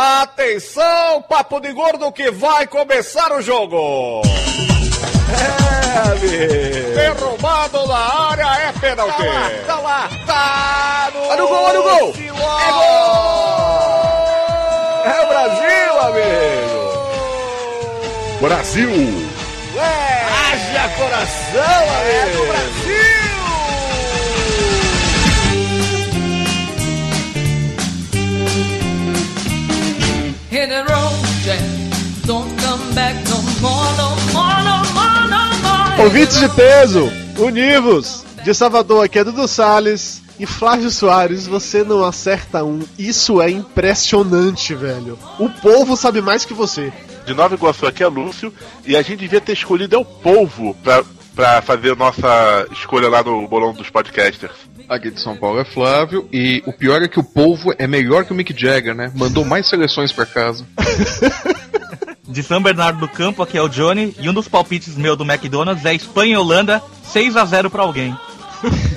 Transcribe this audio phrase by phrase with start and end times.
[0.00, 4.22] Atenção, papo de gordo que vai começar o jogo.
[5.34, 6.94] É, amigo.
[6.94, 9.16] Derrubado na área é pênalti.
[9.16, 10.08] Tá lá, tá lá.
[10.24, 12.14] Tá no olha o gol, olha o gol.
[12.14, 13.58] É gol.
[15.04, 16.78] É o Brasil, amigo.
[18.40, 18.90] Brasil.
[19.78, 19.82] É.
[20.30, 22.14] Haja coração, amigo.
[22.14, 22.77] É do Brasil.
[30.76, 31.62] Road, Jack.
[32.26, 36.02] Don't come back no more, no more, no more, no more.
[36.04, 38.24] Ouvintes de peso, univos!
[38.44, 40.22] De Salvador, aqui é Dudu Salles.
[40.38, 42.80] E Flávio Soares, você não acerta um.
[42.96, 45.18] Isso é impressionante, velho.
[45.38, 46.92] O povo sabe mais que você.
[47.26, 48.52] De Nova Iguaçu aqui é Lúcio.
[48.86, 51.02] E a gente devia ter escolhido é o povo pra,
[51.38, 54.56] pra fazer nossa escolha lá no bolão dos podcasters.
[54.88, 58.24] Aqui de São Paulo é Flávio, e o pior é que o polvo é melhor
[58.24, 59.12] que o Mick Jagger, né?
[59.14, 60.66] Mandou mais seleções pra casa.
[62.26, 65.24] De São Bernardo do Campo, aqui é o Johnny, e um dos palpites meu do
[65.24, 68.14] McDonald's é Espanha e Holanda, 6 a 0 pra alguém.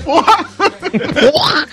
[0.04, 0.44] Porra!
[1.22, 1.68] Porra!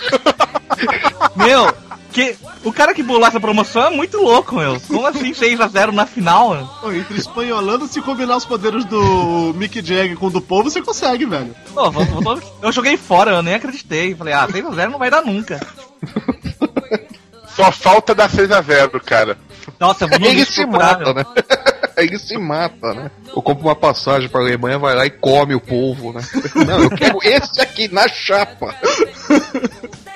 [1.35, 1.75] Meu,
[2.19, 4.81] que, o cara que bolou essa promoção é muito louco, meu.
[4.81, 6.79] Como assim 6x0 na final?
[6.81, 10.41] Pô, entre Espanha e Holanda, se combinar os poderes do Mick Jagger com o do
[10.41, 11.55] povo, você consegue, velho.
[11.73, 14.15] Pô, vou, vou, eu joguei fora, eu nem acreditei.
[14.15, 15.61] Falei, ah, 6x0 não vai dar nunca.
[17.55, 19.39] Só falta dar 6x0, cara.
[19.79, 21.25] Nossa, vou Ele se mata, né?
[22.03, 23.11] Ele se mata, né?
[23.35, 26.23] Eu compro uma passagem pra Alemanha, vai lá e come o polvo, né?
[26.67, 28.75] Não, eu quero esse aqui na chapa.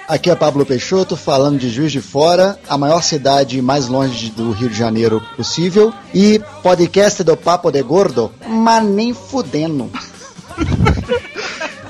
[0.06, 4.52] Aqui é Pablo Peixoto falando de Juiz de Fora, a maior cidade mais longe do
[4.52, 5.92] Rio de Janeiro possível.
[6.14, 9.90] E podcast do Papo de Gordo, mas nem fudendo.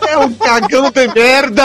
[0.08, 1.64] É um cagão de merda!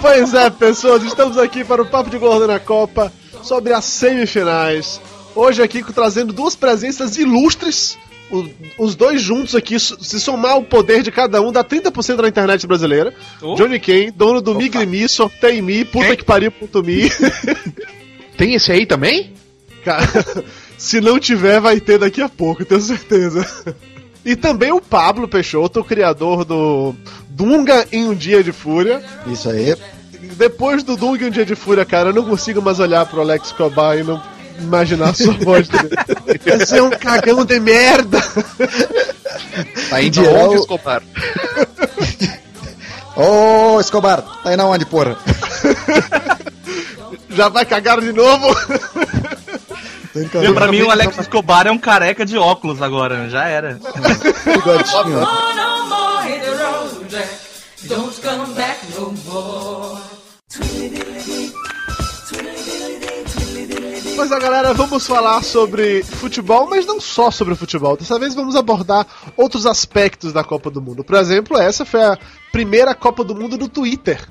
[0.00, 3.12] pois é, pessoas, estamos aqui para o Papo de Gordo na Copa
[3.42, 5.00] sobre as semifinais.
[5.34, 7.98] Hoje aqui trazendo duas presenças ilustres.
[8.30, 12.28] O, os dois juntos aqui, se somar o poder de cada um, dá 30% da
[12.28, 13.12] internet brasileira.
[13.42, 13.54] Oh.
[13.54, 16.16] Johnny Kane, dono do Migrimi, sorteio Me, puta Quem?
[16.16, 17.10] que pariu.me.
[18.38, 19.32] Tem esse aí também?
[19.84, 20.06] Cara,
[20.78, 23.44] se não tiver, vai ter daqui a pouco, tenho certeza.
[24.24, 26.94] E também o Pablo Peixoto, o criador do
[27.28, 29.02] Dunga em um Dia de Fúria.
[29.26, 29.74] Isso aí.
[30.36, 33.20] Depois do Dunga em um Dia de Fúria, cara, eu não consigo mais olhar pro
[33.20, 34.22] Alex Cobar e não
[34.62, 35.90] imaginar a sua voz dele.
[36.58, 38.20] Você é um cagão de merda!
[39.88, 41.02] Tá indo onde, Escobar?
[43.16, 45.16] Ô, oh, Escobar, tá indo aonde, porra?
[47.30, 48.54] Já vai cagar de novo?
[50.34, 53.78] Meu, pra mim, o Alex Escobar é um careca de óculos agora, já era.
[54.44, 55.26] Bigodinho.
[57.88, 60.09] Don't come back no more.
[64.20, 67.96] Pois é, galera, vamos falar sobre futebol, mas não só sobre futebol.
[67.96, 71.02] Dessa vez vamos abordar outros aspectos da Copa do Mundo.
[71.02, 72.18] Por exemplo, essa foi a
[72.52, 74.28] primeira Copa do Mundo do Twitter.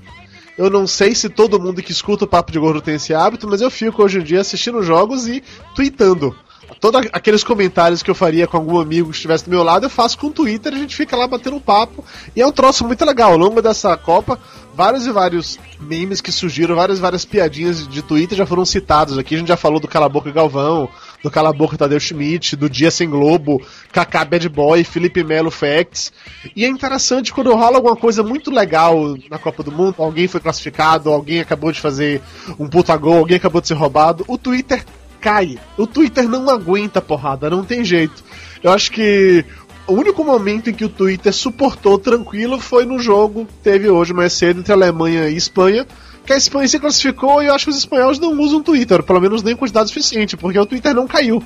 [0.55, 3.47] Eu não sei se todo mundo que escuta o Papo de Gordo tem esse hábito,
[3.47, 5.41] mas eu fico hoje em dia assistindo jogos e
[5.73, 6.35] tweetando.
[6.79, 9.89] Todos aqueles comentários que eu faria com algum amigo que estivesse do meu lado, eu
[9.89, 12.03] faço com o Twitter, a gente fica lá batendo um papo.
[12.35, 13.31] E é um troço muito legal.
[13.31, 14.39] Ao longo dessa Copa,
[14.73, 19.17] vários e vários memes que surgiram, várias e várias piadinhas de Twitter já foram citados
[19.17, 19.35] aqui.
[19.35, 20.87] A gente já falou do Cala Boca Galvão,
[21.21, 26.13] do Cala Boca Tadeu Schmidt, do Dia Sem Globo, Kaká Bad Boy, Felipe Melo Facts.
[26.55, 30.39] E é interessante quando rola alguma coisa muito legal na Copa do Mundo, alguém foi
[30.39, 32.21] classificado, alguém acabou de fazer
[32.57, 34.85] um puta gol, alguém acabou de ser roubado, o Twitter
[35.19, 35.57] cai.
[35.77, 38.23] O Twitter não aguenta porrada, não tem jeito.
[38.63, 39.45] Eu acho que
[39.87, 44.13] o único momento em que o Twitter suportou tranquilo foi no jogo que teve hoje
[44.13, 45.85] mais cedo entre Alemanha e Espanha.
[46.25, 49.19] Que a Espanha se classificou e eu acho que os espanhóis não usam Twitter, pelo
[49.19, 51.43] menos nem em quantidade suficiente, porque o Twitter não caiu.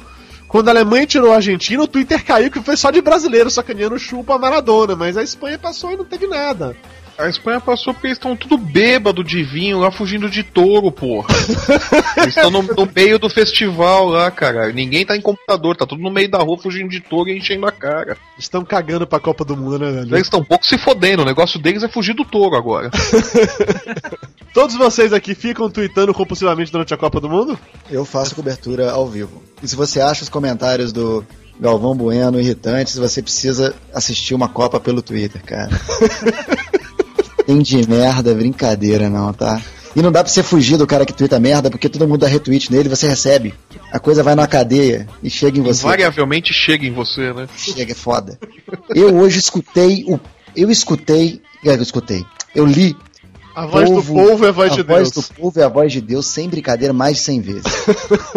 [0.47, 3.97] Quando a Alemanha tirou a Argentina, o Twitter caiu, que foi só de brasileiro sacaneando
[3.97, 6.75] chupa a Maradona, mas a Espanha passou e não teve nada.
[7.17, 11.27] A Espanha passou porque eles estão tudo bêbado de vinho lá fugindo de touro, porra.
[12.17, 14.71] eles estão no, no, meio do festival lá, cara.
[14.71, 17.67] Ninguém tá em computador, tá tudo no meio da rua fugindo de touro e enchendo
[17.67, 18.17] a cara.
[18.37, 20.15] Estão cagando pra Copa do Mundo, né, velho?
[20.15, 22.89] Eles estão um pouco se fodendo, o negócio deles é fugir do touro agora.
[24.53, 27.57] Todos vocês aqui ficam tweetando compulsivamente durante a Copa do Mundo?
[27.89, 29.41] Eu faço cobertura ao vivo.
[29.61, 31.25] E se você acha os comentários do
[31.59, 35.69] Galvão Bueno irritantes, você precisa assistir uma Copa pelo Twitter, cara.
[37.45, 39.61] Tem de merda, brincadeira não, tá?
[39.95, 42.27] E não dá pra você fugir do cara que twitta merda, porque todo mundo dá
[42.27, 43.53] retweet nele você recebe.
[43.91, 45.85] A coisa vai na cadeia e chega em você.
[45.85, 47.47] Invariavelmente chega em você, né?
[47.55, 48.39] Chega, é foda.
[48.89, 50.19] Eu hoje escutei o.
[50.55, 51.41] Eu escutei.
[51.63, 52.25] É, eu escutei.
[52.55, 52.95] Eu li
[53.55, 55.29] A voz do povo é a voz de a voz Deus.
[55.29, 57.63] do povo é a voz de Deus, sem brincadeira, mais de 100 vezes.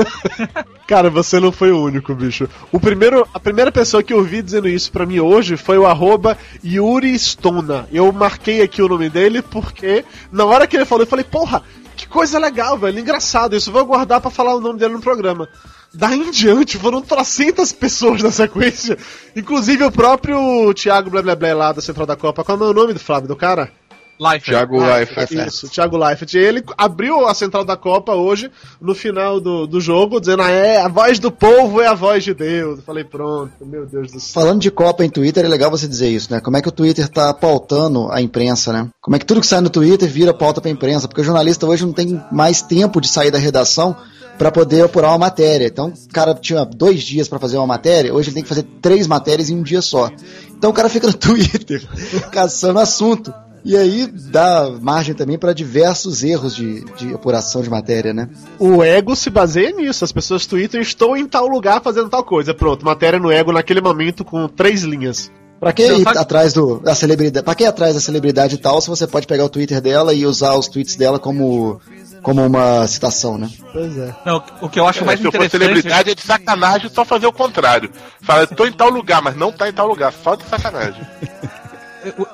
[0.86, 2.48] Cara, você não foi o único, bicho.
[2.70, 5.86] O primeiro, a primeira pessoa que eu vi dizendo isso pra mim hoje foi o
[5.86, 7.88] arroba Yuri Stona.
[7.90, 11.62] Eu marquei aqui o nome dele porque na hora que ele falou, eu falei, porra,
[11.96, 13.72] que coisa legal, velho, engraçado isso.
[13.72, 15.48] Vou guardar pra falar o nome dele no programa.
[15.94, 18.98] Daí em diante foram trocentas pessoas na sequência,
[19.34, 22.44] inclusive o próprio Thiago Blá Blá Blá lá da Central da Copa.
[22.44, 23.72] Qual é o nome do Flávio, do cara?
[24.18, 24.46] Life.
[24.46, 25.30] Thiago Leifert.
[25.30, 26.34] Isso, Thiago Leifert.
[26.34, 30.80] Ele abriu a central da Copa hoje, no final do, do jogo, dizendo: ah, é,
[30.80, 32.78] a voz do povo é a voz de Deus.
[32.78, 34.42] Eu falei: pronto, meu Deus do céu.
[34.42, 36.40] Falando de Copa em Twitter, é legal você dizer isso, né?
[36.40, 38.88] Como é que o Twitter tá pautando a imprensa, né?
[39.00, 41.06] Como é que tudo que sai no Twitter vira pauta pra imprensa?
[41.06, 43.96] Porque o jornalista hoje não tem mais tempo de sair da redação
[44.38, 45.66] para poder apurar uma matéria.
[45.66, 48.64] Então, o cara tinha dois dias para fazer uma matéria, hoje ele tem que fazer
[48.80, 50.10] três matérias em um dia só.
[50.56, 51.86] Então o cara fica no Twitter
[52.30, 53.32] caçando assunto.
[53.68, 58.28] E aí dá margem também para diversos erros de, de apuração de matéria, né?
[58.60, 60.04] O ego se baseia nisso.
[60.04, 62.54] As pessoas tweetam: estou em tal lugar fazendo tal coisa.
[62.54, 65.32] Pronto, matéria no ego naquele momento com três linhas.
[65.58, 67.44] Pra que Não, ir sabe- atrás do, da celebridade?
[67.44, 70.14] Pra que ir atrás da celebridade e tal, se você pode pegar o Twitter dela
[70.14, 71.80] e usar os tweets dela como,
[72.22, 73.50] como uma citação, né?
[73.72, 74.14] Pois é.
[74.24, 75.62] Não, o que eu acho mais se eu for interessante.
[75.72, 77.90] celebridade, é de sacanagem só fazer o contrário.
[78.20, 81.00] Fala, tô em tal lugar, mas não tá em tal lugar, só de sacanagem.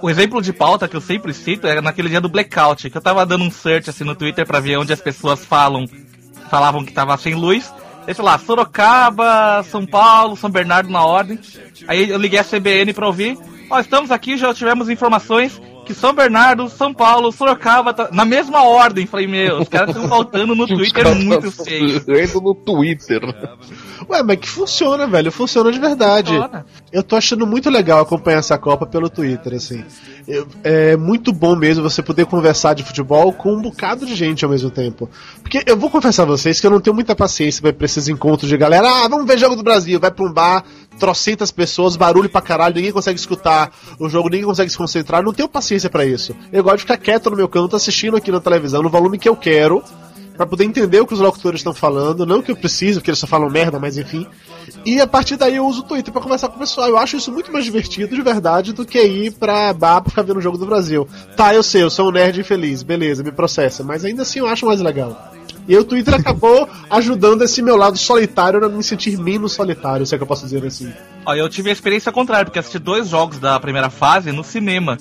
[0.00, 3.02] O, exemplo de pauta que eu sempre cito é naquele dia do blackout, que eu
[3.02, 5.86] tava dando um search assim no Twitter pra ver onde as pessoas falam,
[6.50, 7.72] falavam que tava sem luz.
[8.04, 11.38] Sei lá, Sorocaba, São Paulo, São Bernardo na ordem.
[11.86, 13.38] Aí eu liguei a CBN pra ouvir.
[13.70, 15.60] Ó, estamos aqui, já tivemos informações
[15.94, 18.08] São Bernardo, São Paulo, Sorocaba, tá...
[18.12, 19.06] na mesma ordem.
[19.06, 21.96] Falei, meu, os caras estão faltando no Twitter muito feio.
[21.98, 23.20] Indo no Twitter.
[24.08, 25.30] Ué, mas que funciona, velho.
[25.30, 26.32] Funciona de verdade.
[26.32, 26.66] Funciona.
[26.90, 29.84] Eu tô achando muito legal acompanhar essa Copa pelo Twitter, assim.
[30.64, 34.50] É muito bom mesmo você poder conversar de futebol com um bocado de gente ao
[34.50, 35.10] mesmo tempo.
[35.42, 38.06] Porque eu vou confessar a vocês que eu não tenho muita paciência pra pra esses
[38.06, 38.88] encontros de galera.
[38.88, 39.98] Ah, vamos ver jogo do Brasil.
[39.98, 40.64] Vai pra um bar,
[40.98, 45.20] trocentas pessoas, barulho pra caralho, ninguém consegue escutar o jogo, ninguém consegue se concentrar.
[45.20, 46.34] Eu não tenho paciência pra isso.
[46.52, 49.28] Eu gosto de ficar quieto no meu canto assistindo aqui na televisão, no volume que
[49.28, 49.82] eu quero.
[50.36, 53.18] Pra poder entender o que os locutores estão falando, não que eu preciso, porque eles
[53.18, 54.26] só falam merda, mas enfim.
[54.84, 56.88] E a partir daí eu uso o Twitter pra conversar com o pessoal.
[56.88, 60.22] Eu acho isso muito mais divertido de verdade do que ir pra bar pra ficar
[60.22, 61.06] vendo o jogo do Brasil.
[61.36, 64.46] Tá, eu sei, eu sou um nerd infeliz, beleza, me processa, mas ainda assim eu
[64.46, 65.32] acho mais legal.
[65.68, 70.14] E o Twitter acabou ajudando esse meu lado solitário a me sentir menos solitário, se
[70.14, 70.92] é que eu posso dizer assim.
[71.24, 74.98] Ó, eu tive a experiência contrária, porque assisti dois jogos da primeira fase no cinema.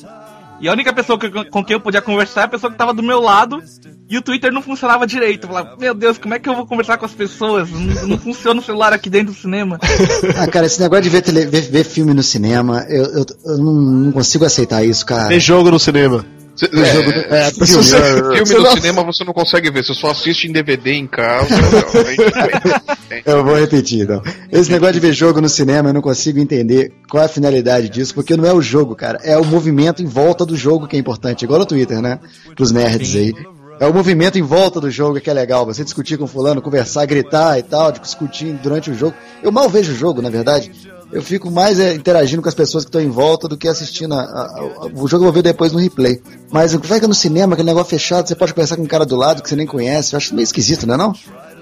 [0.59, 2.93] E a única pessoa que- com quem eu podia conversar é a pessoa que tava
[2.93, 3.59] do meu lado
[4.07, 5.45] e o Twitter não funcionava direito.
[5.45, 7.67] Eu falava, meu Deus, como é que eu vou conversar com as pessoas?
[7.71, 9.79] Não, não funciona o celular aqui dentro do cinema.
[10.37, 13.57] Ah, cara, esse negócio de ver, tele- ver, ver filme no cinema, eu, eu, eu
[13.57, 15.29] não, não consigo aceitar isso, cara.
[15.29, 16.23] Tem jogo no cinema.
[16.61, 19.83] Cê- é, jogo- É, filme, você- filme você no não- cinema você não consegue ver,
[19.83, 21.47] você só assiste em DVD em casa.
[22.07, 24.21] Aí- Eu vou repetir, então.
[24.51, 27.89] Esse negócio de ver jogo no cinema, eu não consigo entender qual é a finalidade
[27.89, 29.19] disso, porque não é o jogo, cara.
[29.23, 31.43] É o movimento em volta do jogo que é importante.
[31.45, 32.19] Igual no Twitter, né?
[32.55, 33.33] Pros nerds aí.
[33.79, 35.65] É o movimento em volta do jogo que é legal.
[35.65, 39.15] Você discutir com fulano, conversar, gritar e tal, discutir durante o jogo.
[39.41, 40.71] Eu mal vejo o jogo, na verdade.
[41.11, 44.13] Eu fico mais é, interagindo com as pessoas que estão em volta do que assistindo
[44.13, 44.45] a- a-
[44.83, 45.23] a- o jogo.
[45.23, 46.21] Eu vou ver depois no replay.
[46.51, 49.15] Mas vai que no cinema, aquele negócio fechado, você pode conversar com um cara do
[49.15, 50.13] lado que você nem conhece.
[50.13, 51.13] Eu acho meio esquisito, não é não?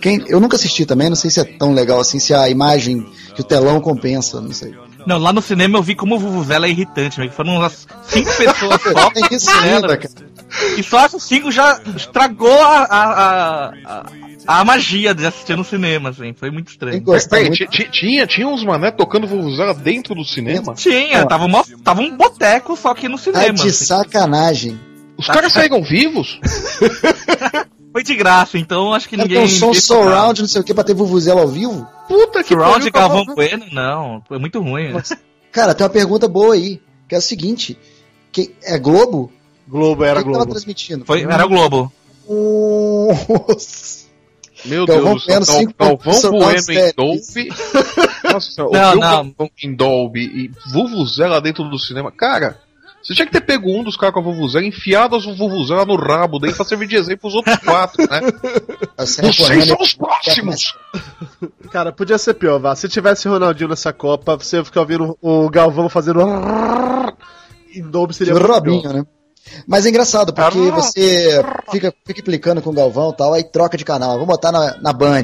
[0.01, 3.05] Quem, eu nunca assisti também, não sei se é tão legal assim, se a imagem
[3.35, 4.73] que o telão compensa, não sei.
[5.05, 7.31] Não, lá no cinema eu vi como o Vuvuzela é irritante, velho.
[7.31, 9.09] Foram umas cinco pessoas só.
[9.09, 10.09] Tem isso ainda, cara.
[10.77, 14.05] E só essas cinco já estragou a, a, a, a,
[14.59, 16.33] a magia de assistir no cinema, assim.
[16.33, 16.97] Foi muito estranho.
[17.67, 20.73] ti- tinha, tinha uns mané tocando vuvuzela dentro do cinema?
[20.73, 23.53] Tinha, tava, uma, tava um boteco só que no cinema.
[23.53, 23.85] de assim.
[23.85, 24.79] sacanagem.
[25.17, 26.39] Os caras saíram vivos?
[27.91, 29.37] Foi de graça, então acho que ninguém.
[29.37, 31.87] tem um som surround, não sei o que, pra ter vuvuzela ao vivo?
[32.07, 34.21] Puta que Surround de Galvão Bueno, não.
[34.27, 34.93] Foi muito ruim.
[34.93, 35.01] né?
[35.51, 37.77] Cara, tem uma pergunta boa aí, que é o seguinte.
[38.31, 39.31] Que é Globo?
[39.69, 40.51] Globo, era que tava Globo.
[40.51, 41.05] transmitindo?
[41.05, 41.91] Foi, era o Globo.
[43.47, 44.09] Nossa.
[44.65, 46.93] Meu Galvão Deus Bueno, Gal- Galvão Bueno em.
[46.93, 47.49] Dolby.
[48.33, 48.99] Nossa senhora, Não, o não.
[48.99, 52.11] Galvão em Dolby e Vuvuzela dentro do cinema.
[52.11, 52.59] Cara,
[53.01, 55.95] você tinha que ter pego um dos caras com a Vuvuzela, enfiado as Vuvuzela no
[55.95, 58.19] rabo daí pra servir de exemplo os outros quatro, né?
[58.99, 60.75] Você Vocês são os próximos!
[61.71, 62.75] Cara, podia ser pior, vá.
[62.75, 66.19] Se tivesse Ronaldinho nessa Copa, você ia ficar ouvindo o Galvão fazendo.
[67.73, 68.93] Em Dolby seria Robinho, pior.
[68.93, 69.05] né?
[69.67, 73.77] Mas é engraçado, porque você fica, fica implicando com o Galvão e tal, aí troca
[73.77, 74.11] de canal.
[74.13, 75.23] Vamos botar na, na Band.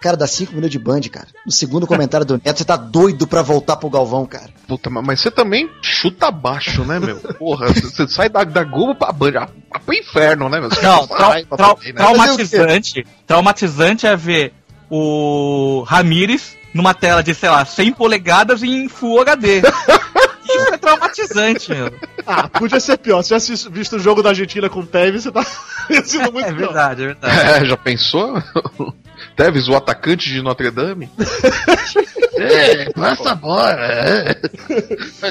[0.00, 1.28] Cara, dá cinco minutos de Band, cara.
[1.46, 4.50] No segundo comentário do Neto, você tá doido pra voltar pro Galvão, cara.
[4.68, 7.16] Puta, ma- mas você também chuta baixo, né, meu?
[7.38, 10.68] Porra, você sai da, da Globo pra Band, ah, pro inferno, né, meu?
[10.68, 11.98] Você Não, trau- trau- também, né?
[11.98, 13.06] traumatizante.
[13.26, 14.52] Traumatizante é ver
[14.90, 19.62] o Ramires numa tela de, sei lá, 100 polegadas em Full HD.
[20.56, 21.92] Isso é traumatizante, meu.
[22.26, 23.22] Ah, podia ser pior.
[23.22, 25.44] Se tivesse visto o jogo da Argentina com o Tevez, você tá
[26.04, 26.66] sendo muito É pior.
[26.66, 27.40] verdade, é verdade.
[27.40, 28.42] É, já pensou?
[29.36, 31.10] Teves, o atacante de Notre Dame?
[32.38, 33.76] é, passa a bola.
[33.80, 34.36] É.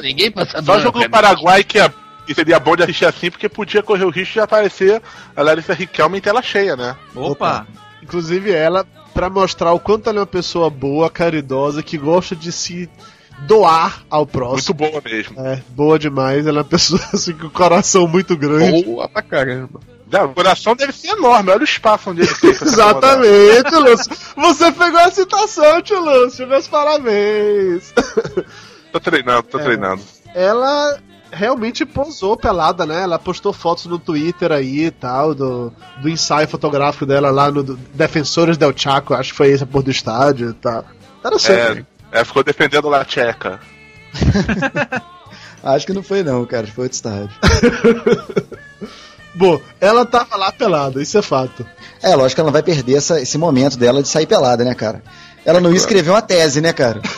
[0.02, 1.92] Ninguém passa a Só o jogo do Paraguai que, é-
[2.26, 5.02] que seria bom de assistir assim, porque podia correr o risco de aparecer
[5.36, 6.96] a Larissa Riquelme em tela cheia, né?
[7.16, 7.66] Opa!
[8.02, 12.52] Inclusive ela, pra mostrar o quanto ela é uma pessoa boa, caridosa, que gosta de
[12.52, 12.90] se
[13.42, 14.76] doar ao próximo.
[14.80, 15.40] Muito boa mesmo.
[15.40, 16.46] É, boa demais.
[16.48, 18.84] Ela é uma pessoa assim com o coração muito grande.
[18.84, 19.80] Boa pra caramba.
[20.12, 22.52] Não, o coração deve ser enorme, olha o espaço onde ele tem.
[22.62, 24.12] Exatamente, Lúcio.
[24.38, 26.46] Você pegou a citação, tio Lúcio.
[26.48, 27.92] Meus parabéns.
[28.92, 29.64] Tô treinando, tô É.
[29.64, 30.04] treinando.
[30.36, 31.00] Ela
[31.32, 33.02] realmente posou pelada, né?
[33.02, 37.64] Ela postou fotos no Twitter aí e tal, do, do ensaio fotográfico dela lá no
[37.64, 40.86] do Defensores del Chaco, acho que foi esse a porra do estádio e tal.
[41.24, 41.88] Era certo.
[42.14, 43.60] É, ficou defendendo lá a Tcheca.
[45.64, 46.68] Acho que não foi não, cara.
[46.68, 47.30] Foi outro estádio.
[49.36, 51.66] Bom, ela tava lá pelada, isso é fato.
[52.04, 54.76] É, lógico que ela não vai perder essa- esse momento dela de sair pelada, né,
[54.76, 55.02] cara?
[55.44, 57.02] Ela não ia escrever uma tese, né, cara?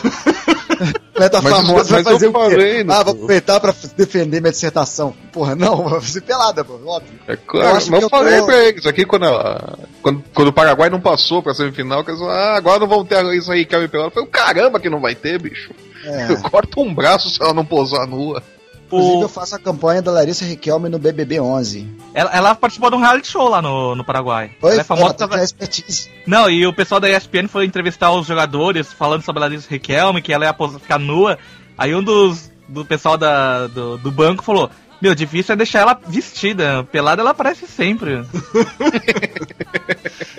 [1.14, 2.84] Ela tá Mas famosa, vai eu fazer o quê?
[2.88, 5.14] ah, vou aproveitar pra defender minha dissertação.
[5.32, 7.18] Porra, não, vai fazer pelada, pô, óbvio.
[7.26, 10.22] É Eu claro, acho mas eu eu falei tô- pra eles aqui quando, ela- quando,
[10.34, 13.24] quando o Paraguai não passou pra semifinal, que eles falaram, ah, agora não vão ter
[13.34, 14.08] isso aí, Kelvin Pelado.
[14.10, 15.70] Eu falei, caramba que não vai ter, bicho.
[16.04, 16.36] É.
[16.50, 18.42] Corta um braço se ela não pousar nua.
[18.86, 21.88] Inclusive, O- eu faço a campanha da Larissa Riquelme no BBB 11.
[22.14, 24.52] Ela, ela participou de um reality show lá no, no Paraguai.
[24.62, 25.06] Oi, ela é famosa.
[25.06, 26.10] ela tem tava- expertise.
[26.26, 30.22] Não, e o pessoal da ESPN foi entrevistar os jogadores falando sobre a Larissa Riquelme,
[30.22, 31.38] que ela ia pos- ficar nua.
[31.76, 36.00] Aí um dos do pessoal da, do, do banco falou: Meu, difícil é deixar ela
[36.06, 36.84] vestida.
[36.90, 38.24] Pelada ela aparece sempre.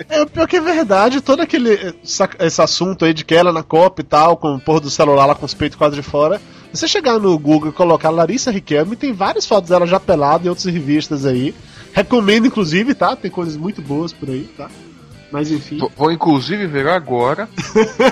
[0.08, 3.52] É, o pior que é verdade, todo aquele essa- esse assunto aí de que ela
[3.52, 6.02] na Copa e tal, com o porra do celular lá com os peitos quase de
[6.02, 6.40] fora.
[6.72, 10.48] Você chegar no Google e colocar Larissa Riquelme, tem várias fotos dela já pelada em
[10.48, 11.54] outras revistas aí.
[11.92, 13.16] Recomendo, inclusive, tá?
[13.16, 14.68] Tem coisas muito boas por aí, tá?
[15.32, 15.78] Mas enfim.
[15.78, 17.48] Vou- Vou inclusive ver agora.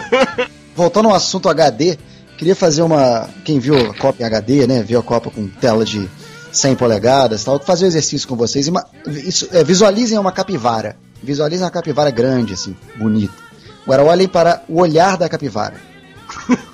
[0.75, 1.97] Voltando ao assunto HD,
[2.37, 3.29] queria fazer uma.
[3.45, 4.83] Quem viu a Copa em HD, né?
[4.83, 6.09] Viu a Copa com tela de
[6.53, 8.67] 100 polegadas e tal, fazer um exercício com vocês.
[8.67, 10.97] Ima- isso- é, visualizem uma capivara.
[11.23, 13.33] Visualizem uma capivara grande, assim, bonita.
[13.85, 15.75] Agora olhem para o olhar da capivara.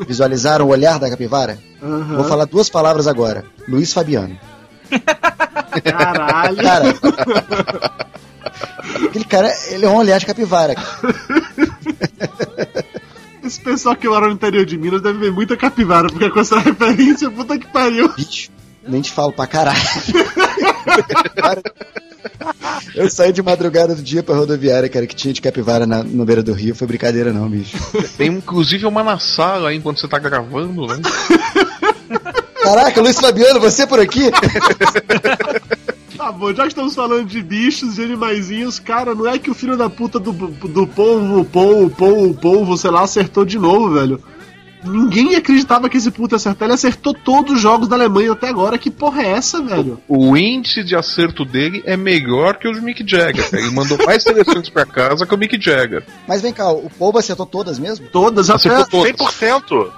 [0.06, 1.58] Visualizaram o olhar da capivara?
[1.82, 2.16] Aham.
[2.16, 3.44] Vou falar duas palavras agora.
[3.68, 4.38] Luiz Fabiano.
[5.84, 6.56] Caralho.
[6.56, 6.94] Cara.
[9.06, 10.74] Aquele cara, ele é um olhar de capivara.
[13.42, 16.58] Esse pessoal que mora no interior de Minas deve ver muita capivara, porque com essa
[16.58, 18.08] referência, puta que pariu.
[18.14, 18.50] Bicho,
[18.86, 19.78] nem te falo pra caralho.
[21.36, 21.62] Cara,
[22.94, 26.24] Eu saí de madrugada do dia pra rodoviária, cara, que tinha de capivara na, no
[26.24, 26.74] beira do rio.
[26.74, 27.76] Foi brincadeira, não, bicho.
[28.16, 31.00] Tem inclusive uma na sala aí enquanto você tá gravando, né?
[32.62, 34.30] Caraca, Luiz Fabiano, você por aqui?
[36.16, 39.54] Tá bom, já que estamos falando de bichos, de animaizinhos, cara, não é que o
[39.54, 43.44] filho da puta do, do polvo, o polvo, o polvo, o polvo, sei lá, acertou
[43.44, 44.22] de novo, velho.
[44.84, 48.48] Ninguém acreditava que esse puto ia acertar, ele acertou todos os jogos da Alemanha até
[48.48, 48.76] agora.
[48.76, 50.00] Que porra é essa, velho?
[50.08, 53.48] O índice de acerto dele é melhor que o do Mick Jagger.
[53.52, 56.04] Ele mandou mais seleções pra casa que o Mick Jagger.
[56.26, 58.08] Mas vem cá, o Polvo acertou todas mesmo?
[58.08, 59.12] Todas, até, Acertou todas.
[59.36, 59.90] 100%.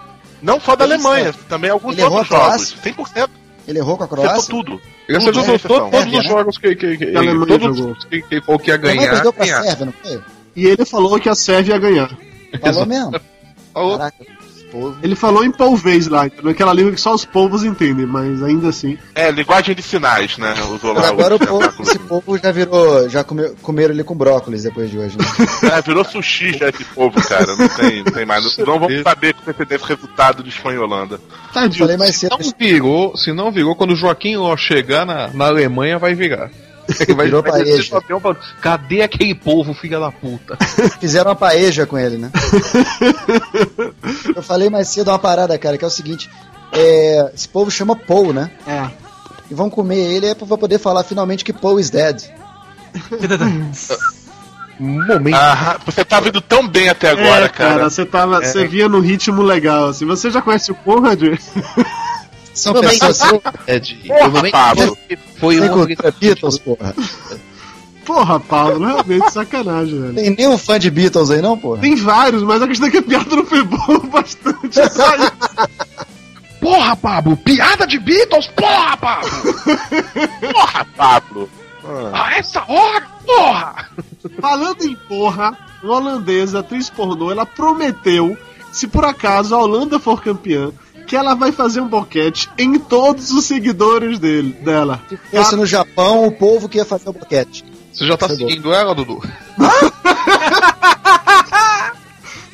[0.42, 1.44] Não só da Ele Alemanha, certo.
[1.48, 2.76] também alguns Ele outros jogos.
[2.84, 3.30] 100%.
[3.66, 4.50] Ele errou com a Acertou Croácia?
[4.50, 4.80] tudo.
[5.08, 6.18] Ele Tudo, acertou sem to- todos exceção.
[6.20, 7.94] os jogos que, que, que, Que a Alemanha todos jogou.
[8.10, 9.10] que, que falou que ia ganhar.
[9.10, 9.62] perdeu pra ganhar.
[9.62, 10.20] Sérvia, não foi?
[10.54, 12.10] E ele falou que a Sérvia ia ganhar.
[12.60, 13.12] Falou mesmo?
[13.72, 13.98] Falou.
[13.98, 14.24] Caraca,
[14.74, 14.98] Polvo.
[15.04, 16.50] Ele falou em polvez lá, entendeu?
[16.50, 18.98] aquela língua que só os povos entendem, mas ainda assim.
[19.14, 20.52] É, linguagem de sinais, né?
[20.68, 24.64] Usou lá Agora o povo, esse povo já virou, já comeu, comeram ele com brócolis
[24.64, 25.24] depois de hoje, né?
[25.74, 27.54] É, virou sushi já esse povo, cara.
[27.54, 28.56] Não tem, não tem mais.
[28.58, 31.20] Não vamos saber com certeza o resultado de Espanha e Holanda.
[31.52, 31.84] Tadinho.
[31.84, 35.28] Falei mais Se cedo, não virou, se não virou, quando o Joaquim Ló chegar na,
[35.28, 36.50] na Alemanha, vai virar.
[37.00, 38.00] Ele vai, Virou vai paeja.
[38.20, 40.56] falando, Cadê aquele povo, filha da puta?
[41.00, 42.30] fizeram uma paeja com ele, né?
[44.34, 46.30] Eu falei mais cedo uma parada, cara, que é o seguinte:
[46.72, 48.50] é, esse povo chama Paul, né?
[48.66, 48.88] É.
[49.50, 52.22] E vão comer ele é pra poder falar finalmente que Paul is dead.
[54.80, 55.36] Um momento.
[55.36, 57.90] Ah, você tá vindo tão bem até agora, é, cara, cara.
[57.90, 58.40] você tava.
[58.40, 60.04] Você via no ritmo legal, assim.
[60.04, 61.22] Você já conhece o Conrad?
[62.54, 64.98] São pessoas assim, Ed, Porra, momento Pablo.
[65.38, 66.94] foi um cultura Beatles, porra.
[68.06, 70.14] Porra, Paulo, realmente sacanagem, velho.
[70.14, 71.80] Tem nenhum fã de Beatles aí, não, porra?
[71.80, 74.78] Tem vários, mas a questão é que a piada não foi boa o bastante.
[74.80, 74.88] É.
[76.60, 77.36] Porra, Pablo!
[77.36, 79.30] Piada de Beatles, porra, Pablo!
[80.52, 81.50] Porra, Pablo!
[82.12, 83.88] A essa hora, porra!
[84.40, 88.36] Falando em porra, uma holandesa, atriz pornô, ela prometeu,
[88.72, 90.72] se por acaso a Holanda for campeã,
[91.14, 95.00] que ela vai fazer um boquete em todos os seguidores dele, dela.
[95.32, 97.64] Esse no Japão, o povo que ia fazer o boquete.
[97.92, 98.48] Você já tá Chegou.
[98.48, 99.22] seguindo ela, Dudu?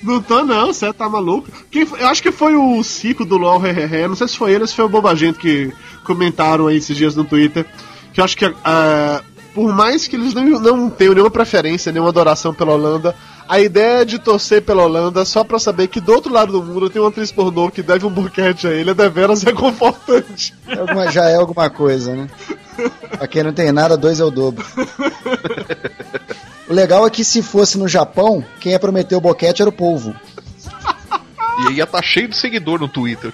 [0.02, 1.48] Não tô não, você tá maluco?
[1.70, 4.52] Quem foi- eu acho que foi o Cico do LOL Hehehe, não sei se foi
[4.52, 5.70] ele ou se foi o Bobagento que
[6.04, 7.66] comentaram aí esses dias no Twitter,
[8.12, 9.22] que eu acho que ah,
[9.54, 13.14] por mais que eles não, não tenham nenhuma preferência, nenhuma adoração pela Holanda,
[13.50, 16.88] a ideia de torcer pela Holanda só pra saber que do outro lado do mundo
[16.88, 20.54] tem uma atriz pornô que deve um boquete a ele, é deveras reconfortante.
[20.68, 22.28] É alguma- já é alguma coisa, né?
[23.18, 24.64] Pra quem não tem nada, dois é o dobro.
[26.68, 29.72] O legal é que se fosse no Japão, quem ia prometer o boquete era o
[29.72, 30.14] povo.
[31.62, 33.32] E aí ia tá cheio de seguidor no Twitter.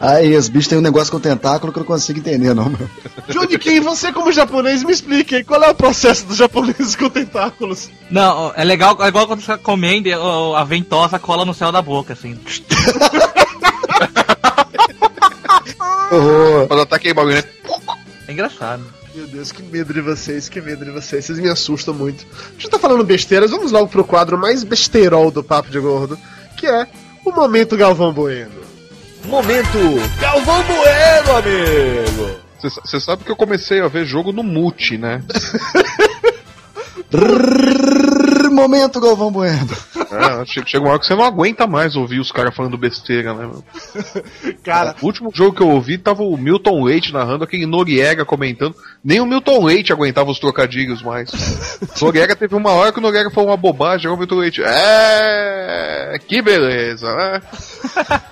[0.00, 2.88] Aí, os bichos têm um negócio com tentáculo que eu não consigo entender, não, meu.
[3.28, 7.08] Johnny Kim, você como japonês, me explique aí, qual é o processo dos japoneses com
[7.08, 7.90] tentáculos?
[8.10, 11.72] Não, é legal, é igual quando você comendo e ó, a ventosa cola no céu
[11.72, 12.38] da boca, assim.
[16.10, 16.66] Horror.
[16.66, 17.44] Quando aquele bagulho, né?
[18.26, 18.84] É engraçado.
[19.14, 21.24] Meu Deus, que medo de vocês, que medo de vocês.
[21.24, 22.24] Vocês me assustam muito.
[22.48, 26.18] A gente tá falando besteiras, vamos logo pro quadro mais besteirol do Papo de Gordo,
[26.56, 26.86] que é
[27.24, 28.60] o Momento Galvão Bueno.
[29.24, 29.78] Momento
[30.20, 32.40] Galvão Bueno, amigo.
[32.62, 35.22] Você sabe que eu comecei a ver jogo no mute, né?
[38.50, 39.68] Momento Galvão Bueno.
[40.12, 43.32] É, che- chega uma hora que você não aguenta mais ouvir os caras falando besteira,
[43.34, 43.46] né?
[43.46, 43.64] meu?
[44.64, 48.74] Cara, O último jogo que eu ouvi tava o Milton Leite narrando, aquele Noriega comentando.
[49.04, 51.30] Nem o Milton Leite aguentava os trocadilhos mais.
[52.00, 54.62] Noriega teve uma hora que o Noriega falou uma bobagem, o Milton Leite.
[54.64, 56.18] É.
[56.26, 57.42] Que beleza, né?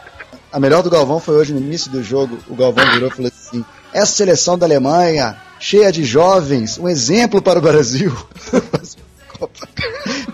[0.50, 2.38] A melhor do Galvão foi hoje no início do jogo.
[2.48, 7.42] O Galvão virou e falou assim: Essa seleção da Alemanha, cheia de jovens, um exemplo
[7.42, 8.16] para o Brasil.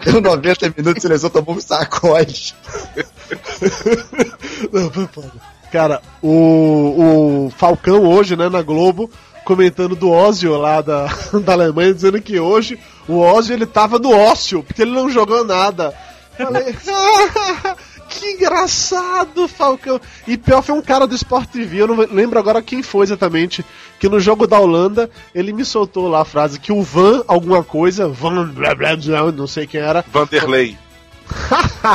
[0.05, 2.55] Deu 90 minutos, a seleção tomou um sacode.
[4.73, 5.33] Não, foi foda.
[5.73, 9.11] Cara, o, o Falcão hoje, né, na Globo,
[9.45, 11.07] comentando do Ósio lá da,
[11.45, 15.45] da Alemanha, dizendo que hoje o Ósio ele tava no ócio, porque ele não jogou
[15.45, 15.95] nada.
[16.37, 17.77] Falei, "Ah,
[18.09, 20.01] que engraçado, Falcão.
[20.27, 23.65] E pior foi um cara do Sport TV, eu não lembro agora quem foi exatamente,
[24.05, 27.65] que no jogo da Holanda ele me soltou lá a frase que o Van alguma
[27.65, 30.77] coisa, Van blá blá blá, não sei quem era, Vanderlei.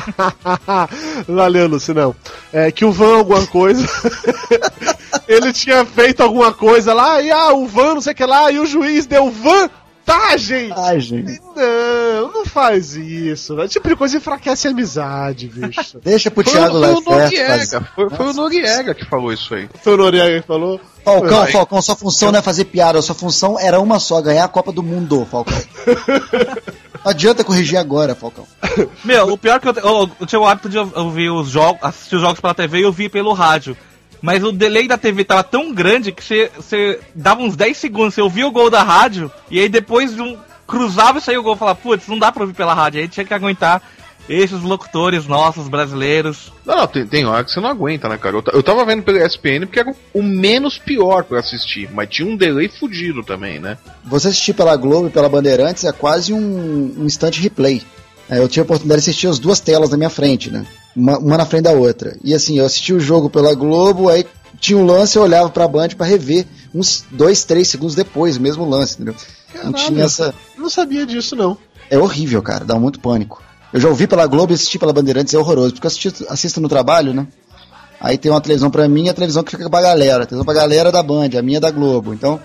[1.30, 2.15] Valeu, Lucinão.
[2.52, 3.88] É, que o Van alguma coisa.
[5.30, 8.52] ele tinha feito alguma coisa lá, e ah, o Van, não sei o que lá,
[8.52, 9.30] e o juiz deu
[10.10, 10.72] vantagem.
[10.76, 11.41] Ai, gente.
[11.56, 13.56] Não, não faz isso.
[13.56, 13.65] velho.
[13.65, 16.00] Esse tipo de coisa enfraquece a amizade, bicho.
[16.04, 17.88] Deixa pro Foi, Thiago foi lá o Noriega.
[17.95, 19.69] Foi, foi o Noriega que falou isso aí.
[19.82, 20.80] Foi o Noriega que falou.
[21.04, 21.52] Falcão, Foi.
[21.52, 24.72] Falcão, sua função não é fazer piada, sua função era uma só, ganhar a Copa
[24.72, 25.58] do Mundo, Falcão.
[27.02, 28.45] Não adianta corrigir agora, Falcão.
[29.06, 31.80] Meu, o pior é que eu, eu, eu tinha o hábito de ouvir os jogos,
[31.82, 33.78] assistir os jogos pela TV e ouvir pelo rádio.
[34.21, 38.13] Mas o delay da TV tava tão grande que você, você dava uns 10 segundos,
[38.13, 40.38] você ouvia o gol da rádio, e aí depois de um.
[40.67, 43.01] cruzava e saiu o gol, falava, putz, não dá pra ouvir pela rádio.
[43.01, 43.82] Aí tinha que aguentar
[44.29, 46.51] esses locutores nossos, brasileiros.
[46.63, 48.36] Não, não, tem, tem hora que você não aguenta, né, cara?
[48.36, 52.27] Eu, eu tava vendo pelo ESPN porque era o, menos pior pra assistir, mas tinha
[52.27, 53.77] um delay fudido também, né?
[54.05, 57.82] Você assistir pela Globo e pela Bandeirantes é quase um, um instant replay.
[58.29, 60.65] É, eu tive a oportunidade de assistir as duas telas na minha frente, né?
[61.00, 62.18] Uma, uma na frente da outra.
[62.24, 64.26] E assim, eu assisti o jogo pela Globo, aí
[64.60, 68.42] tinha um lance, eu olhava pra Band pra rever uns dois, três segundos depois, o
[68.42, 69.16] mesmo lance, entendeu?
[69.54, 69.78] Não Caralho.
[69.78, 70.34] tinha essa.
[70.58, 71.58] Não sabia disso, não.
[71.90, 73.42] É horrível, cara, dá muito pânico.
[73.72, 76.60] Eu já ouvi pela Globo e assisti pela Bandeirantes, é horroroso, porque eu assisti, assisto
[76.60, 77.28] no trabalho, né?
[78.02, 80.24] Aí tem uma televisão pra mim e a televisão que fica pra galera.
[80.24, 82.14] A televisão pra galera é da Band, a minha é da Globo.
[82.14, 82.40] Então,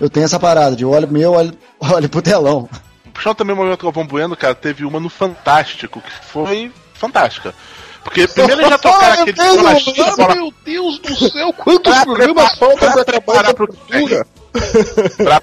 [0.00, 2.68] eu tenho essa parada de olho pro meu, olho, olho pro telão.
[3.12, 7.54] Puxando também o momento Galvão Bueno, cara, teve uma no Fantástico, que foi fantástica.
[8.04, 9.74] Porque primeiro eles já tocaram aquele Meu bola
[10.64, 14.26] Deus, meu do céu, quantos Pra faltam pra preparar pro pra cultura?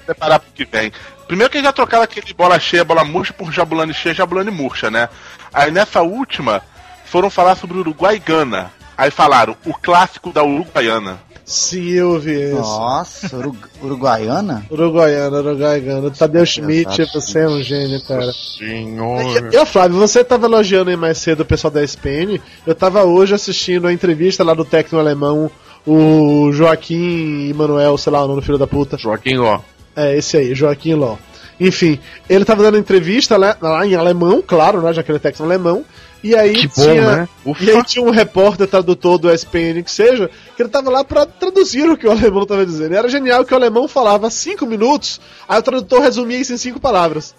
[0.04, 0.92] preparar pro que vem.
[1.26, 4.90] Primeiro que eles já trocaram aquele bola cheia, bola murcha por Jabulani cheia, Jabulani murcha,
[4.90, 5.08] né?
[5.52, 6.62] Aí nessa última,
[7.04, 8.72] foram falar sobre o Uruguai e Gana.
[8.96, 11.20] Aí falaram, o clássico da Uruguaiana.
[11.48, 12.56] Sim, eu ouvi isso.
[12.60, 14.66] Nossa, Uru- Uruguaiana?
[14.70, 16.10] Uruguaiana, Uruguaiana.
[16.10, 18.30] Tadeu Schmidt, você é um gênio, cara.
[18.32, 19.48] Senhora.
[19.50, 22.38] E, e, Flávio, você tava elogiando aí mais cedo o pessoal da SPN.
[22.66, 25.50] Eu tava hoje assistindo a entrevista lá do técnico alemão,
[25.86, 28.98] o Joaquim Emanuel, sei lá o nome do filho da puta.
[28.98, 29.60] Joaquim, ó.
[29.96, 31.16] É, esse aí, Joaquim Ló.
[31.58, 34.92] Enfim, ele tava dando entrevista lá, lá em alemão, claro, né?
[34.92, 35.82] Já que ele é técnico alemão.
[36.22, 37.16] E aí Que bom, tinha.
[37.16, 37.28] né?
[37.44, 37.62] Ufa.
[37.64, 41.24] E aí tinha um repórter tradutor do SPN que seja, que ele tava lá pra
[41.24, 42.92] traduzir o que o alemão tava dizendo.
[42.92, 46.56] E era genial que o alemão falava cinco minutos, aí o tradutor resumia isso em
[46.58, 47.34] cinco palavras.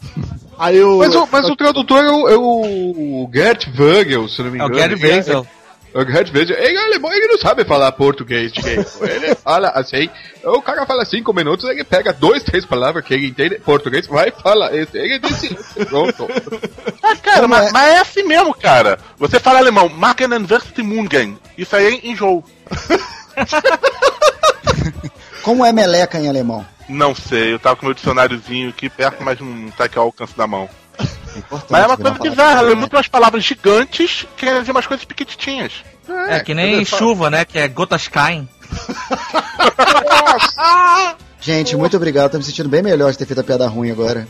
[0.57, 0.97] Aí o.
[0.99, 4.63] Mas, o, mas o tradutor é o, é o Gert Wögel, se não me É
[4.63, 4.79] o engano.
[4.79, 4.95] Gary
[5.93, 8.89] Gert Wögel, ele é alemão, ele não sabe falar português direito.
[9.03, 10.09] Ele fala assim,
[10.43, 14.31] o cara fala cinco minutos, ele pega dois, três palavras que ele entende português, vai
[14.31, 14.97] falar esse.
[14.97, 16.27] Ele disse pronto.
[17.01, 17.71] Ah, cara, mas, é?
[17.71, 18.99] mas é assim mesmo, cara.
[19.17, 21.39] Você fala alemão, Machen University Mungen.
[21.57, 22.43] Isso aí é enjoo.
[25.41, 26.63] Como é meleca em alemão?
[26.87, 30.37] Não sei, eu tava com meu dicionáriozinho aqui perto, mas não tá aqui ao alcance
[30.37, 30.69] da mão.
[31.39, 34.59] Importante Mas é uma virar coisa bizarra, ela é muito umas palavras gigantes que querem
[34.61, 35.73] dizer umas coisas pequititinhas.
[36.27, 37.45] É que nem chuva, né?
[37.45, 38.47] Que é gotas caem.
[41.41, 42.31] Gente, muito obrigado.
[42.31, 44.27] Tô me sentindo bem melhor de ter feito a piada ruim agora.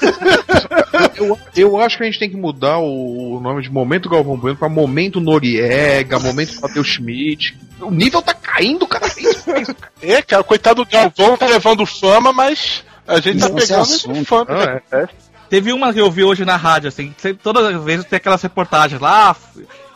[1.16, 4.38] Eu, eu acho que a gente tem que mudar o, o nome de Momento Galvão
[4.38, 7.58] Bueno pra Momento Noriega, Momento Matheus Schmidt.
[7.80, 9.66] O nível tá caindo cada vez mais.
[9.66, 9.92] cara.
[10.00, 13.82] É, cara, coitado do Galvão tá levando fama, mas a gente tá não é pegando
[13.82, 14.16] assunto.
[14.16, 14.46] esse fama.
[14.48, 15.08] Ah, né?
[15.50, 19.00] Teve uma que eu vi hoje na rádio, assim, todas as vezes tem aquelas reportagens
[19.00, 19.34] lá,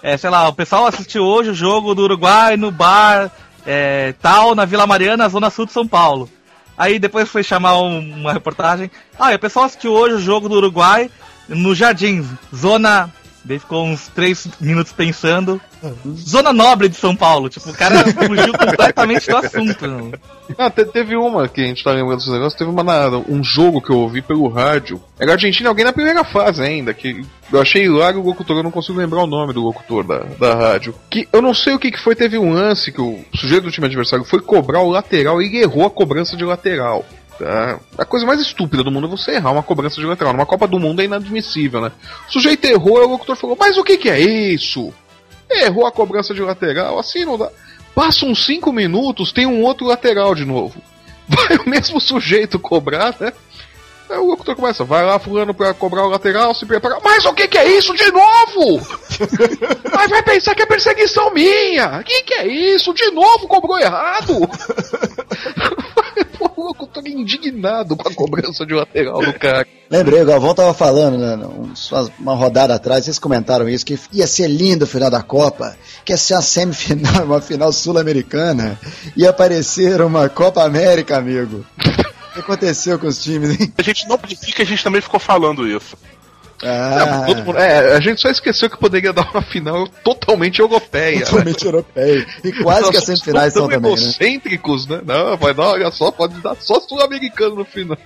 [0.02, 3.30] é, sei lá, o pessoal assistiu hoje o jogo do Uruguai no bar
[3.64, 6.28] é, tal, na Vila Mariana, zona sul de São Paulo.
[6.76, 10.56] Aí depois foi chamar um- uma reportagem, ah, o pessoal assistiu hoje o jogo do
[10.56, 11.08] Uruguai
[11.48, 13.10] no Jardins, zona...
[13.44, 15.60] Daí ficou uns três minutos pensando.
[16.16, 17.50] Zona Nobre de São Paulo.
[17.50, 20.12] Tipo, o cara fugiu completamente do assunto.
[20.56, 23.44] Ah, te- teve uma que a gente tá lembrando desses negócios, teve uma na- um
[23.44, 24.98] jogo que eu ouvi pelo rádio.
[25.18, 28.70] Era Argentina, alguém na primeira fase ainda, que eu achei hilário o locutor, eu não
[28.70, 30.94] consigo lembrar o nome do locutor da, da rádio.
[31.10, 33.70] Que eu não sei o que, que foi, teve um lance que o sujeito do
[33.70, 37.04] time adversário foi cobrar o lateral e ele errou a cobrança de lateral.
[37.38, 37.80] Tá?
[37.98, 40.32] A coisa mais estúpida do mundo é você errar uma cobrança de lateral.
[40.32, 41.92] Numa Copa do Mundo é inadmissível, né?
[42.28, 44.92] O sujeito errou, o locutor falou, mas o que, que é isso?
[45.50, 47.50] Errou a cobrança de lateral, assim não dá.
[47.94, 50.80] Passa uns 5 minutos, tem um outro lateral de novo.
[51.28, 53.32] Vai o mesmo sujeito cobrar, né?
[54.08, 56.98] Aí o locutor começa, vai lá fulano pra cobrar o lateral, se prepara.
[57.02, 58.86] Mas o que que é isso de novo?
[59.90, 62.00] Mas vai pensar que é perseguição minha.
[62.00, 62.92] O que que é isso?
[62.92, 64.40] De novo cobrou errado.
[66.48, 69.66] Pô, o locutor indignado com a cobrança de lateral do cara.
[69.90, 74.26] Lembrei, o Galvão tava falando, né, uns- uma rodada atrás, vocês comentaram isso, que ia
[74.26, 78.78] ser lindo o final da Copa, que ia ser uma semifinal, uma final sul-americana,
[79.16, 81.64] ia aparecer uma Copa América, amigo.
[81.78, 83.72] O que aconteceu com os times, hein?
[83.78, 85.96] A gente não pediu que a gente também ficou falando isso.
[86.64, 91.20] Ah, Todo mundo- é, a gente só esqueceu que poderia dar uma final totalmente europeia.
[91.20, 91.24] né?
[91.24, 92.26] totalmente europeio.
[92.42, 94.00] E quase que as semifinais são tão também, né?
[94.02, 95.00] egocêntricos, né?
[95.04, 97.98] Não, vai dar, olha só, pode dar só sul-americano no final.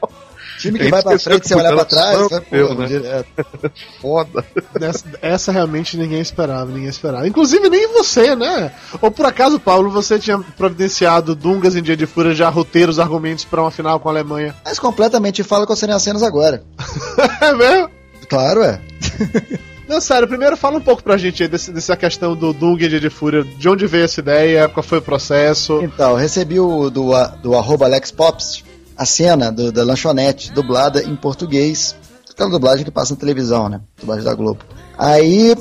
[0.59, 2.87] Time que vai pra frente, você olhar pra trás, vai eu, pô, né?
[2.87, 3.29] direto.
[4.03, 4.45] Foda.
[4.81, 7.29] Essa, essa realmente ninguém esperava, ninguém esperava.
[7.29, 8.73] Inclusive nem você, né?
[9.01, 13.45] Ou por acaso, Paulo, você tinha providenciado Dungas em Dia de Fúria já roteiros, argumentos
[13.45, 14.53] pra uma final com a Alemanha.
[14.65, 16.65] Mas completamente fala com as cenas agora.
[17.41, 17.98] é mesmo?
[18.29, 18.81] Claro, é.
[19.89, 23.09] Não, sério, primeiro fala um pouco pra gente aí desse, dessa questão do Dia de
[23.09, 23.43] Fúria.
[23.43, 25.81] De onde veio essa ideia, qual foi o processo.
[25.83, 27.11] Então, recebi o, do,
[27.43, 28.63] do arroba Alex Pops
[28.95, 31.97] a cena do- da lanchonete, dublada em português.
[32.31, 33.81] Aquela dublagem que passa na televisão, né?
[33.99, 34.61] Dublagem da Globo.
[34.99, 35.57] Aí,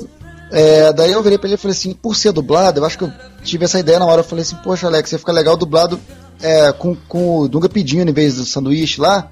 [0.52, 3.04] é, daí eu virei pra ele e falei assim, por ser dublado, eu acho que
[3.04, 4.20] eu tive essa ideia na hora.
[4.20, 5.98] Eu falei assim, poxa, Alex, ia ficar legal dublado
[6.42, 9.30] é, com, com o Dunga pedindo, em vez do sanduíche lá,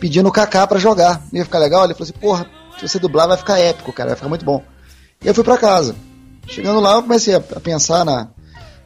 [0.00, 1.22] pedindo o Kaká pra jogar.
[1.34, 1.84] Ia ficar legal?
[1.84, 2.46] Ele falou assim, porra,
[2.78, 4.62] se você dublar vai ficar épico, cara, vai ficar muito bom.
[5.22, 5.94] E eu fui pra casa.
[6.46, 8.28] Chegando lá, eu comecei a, pensar na,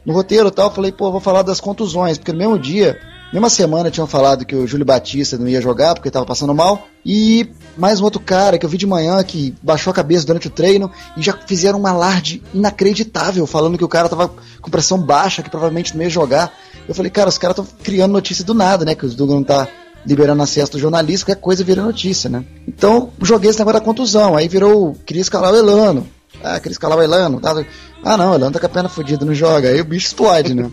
[0.05, 2.99] no roteiro e tal, falei, pô, vou falar das contusões, porque no mesmo dia,
[3.31, 6.87] mesma semana tinham falado que o Júlio Batista não ia jogar porque tava passando mal,
[7.05, 10.47] e mais um outro cara que eu vi de manhã que baixou a cabeça durante
[10.47, 14.97] o treino e já fizeram um alarde inacreditável, falando que o cara tava com pressão
[14.97, 16.51] baixa, que provavelmente não ia jogar.
[16.87, 18.93] Eu falei, cara, os caras estão criando notícia do nada, né?
[18.93, 19.67] Que o Dunga não tá
[20.05, 22.43] liberando acesso do jornalista, qualquer coisa vira notícia, né?
[22.67, 26.07] Então, joguei esse negócio da contusão, aí virou, queria escalar o Elano.
[26.43, 27.39] Ah, queria escalar o Elano.
[27.39, 27.63] Tá?
[28.03, 29.69] Ah, não, o Elano tá com a perna fodida, não joga.
[29.69, 30.69] Aí o bicho explode, né?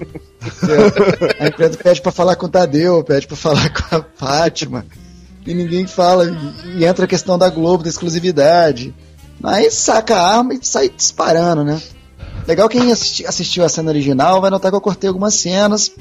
[1.38, 4.84] a empresa pede pra falar com o Tadeu, pede pra falar com a Fátima.
[5.46, 6.26] E ninguém fala.
[6.64, 8.94] E, e entra a questão da Globo, da exclusividade.
[9.42, 11.80] Aí saca a arma e sai disparando, né?
[12.46, 15.92] Legal quem assisti- assistiu a cena original vai notar que eu cortei algumas cenas,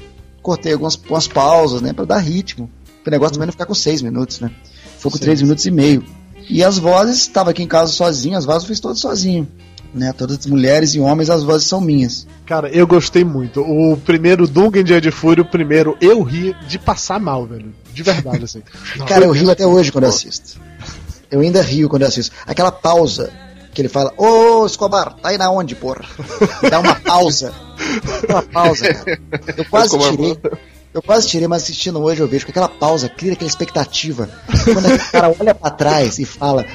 [0.42, 1.92] cortei algumas, algumas pausas, né?
[1.92, 2.68] Pra dar ritmo.
[3.06, 4.50] O negócio também não ficar com seis minutos, né?
[4.98, 5.24] Foi com Sim.
[5.24, 6.04] três minutos e meio.
[6.48, 9.48] E as vozes, estava aqui em casa sozinho, as vozes eu fiz todas sozinho.
[9.94, 10.12] Né?
[10.12, 12.26] Todas as mulheres e homens, as vozes são minhas.
[12.46, 13.60] Cara, eu gostei muito.
[13.60, 17.74] O primeiro Dunga em Dia de Fúria, o primeiro eu ri de passar mal, velho.
[17.92, 18.62] De verdade, assim.
[19.06, 20.60] Cara, eu rio até hoje quando eu assisto.
[21.30, 22.34] Eu ainda rio quando eu assisto.
[22.46, 23.32] Aquela pausa
[23.72, 26.04] que ele fala, ô Escobar, tá aí na onde, porra?
[26.68, 27.52] Dá uma pausa.
[28.26, 29.20] Dá uma pausa, cara.
[29.56, 30.38] Eu quase tirei.
[30.92, 34.28] Eu quase tirei, mas assistindo hoje eu vejo que aquela pausa cria aquela expectativa.
[34.64, 36.66] Quando aquele cara olha pra trás e fala,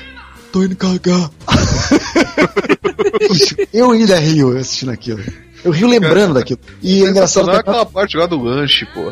[0.53, 1.29] tô indo cagar.
[3.73, 5.21] eu ainda rio assistindo aquilo.
[5.65, 6.59] Eu rio lembrando daquilo.
[6.81, 9.03] E é engraçado é que aquela parte lá do lanche, pô.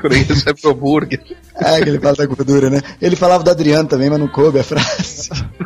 [0.00, 1.20] Quando ele recebe o hambúrguer.
[1.56, 2.80] É, que ele fala da gordura, né?
[3.02, 5.28] Ele falava do Adriano também, mas não coube a frase.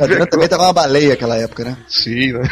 [0.00, 1.76] O Adriano também tava uma baleia naquela época, né?
[1.86, 2.48] Sim, né?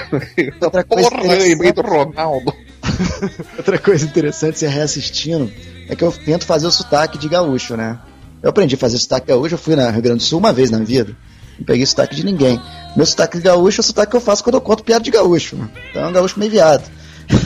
[0.60, 2.54] Outra coisa, Porra, lembrei do Ronaldo.
[3.58, 5.50] outra coisa interessante, se reassistindo,
[5.88, 7.98] é que eu tento fazer o sotaque de gaúcho, né?
[8.42, 10.70] Eu aprendi a fazer sotaque gaúcho, eu fui na Rio Grande do Sul uma vez
[10.70, 11.16] na vida.
[11.58, 12.60] Não peguei sotaque de ninguém.
[12.96, 15.10] Meu sotaque de gaúcho é o sotaque que eu faço quando eu conto piada de
[15.10, 15.56] gaúcho.
[15.90, 16.84] Então é um gaúcho meio viado.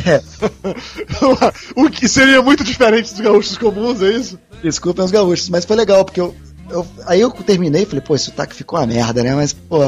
[0.07, 0.21] É,
[1.77, 4.39] o que seria muito diferente dos gaúchos comuns, é isso?
[4.63, 6.35] Desculpem os gaúchos, mas foi legal, porque eu,
[6.71, 9.35] eu- aí eu terminei e falei, pô, esse sotaque ficou uma merda, né?
[9.35, 9.79] Mas, pô,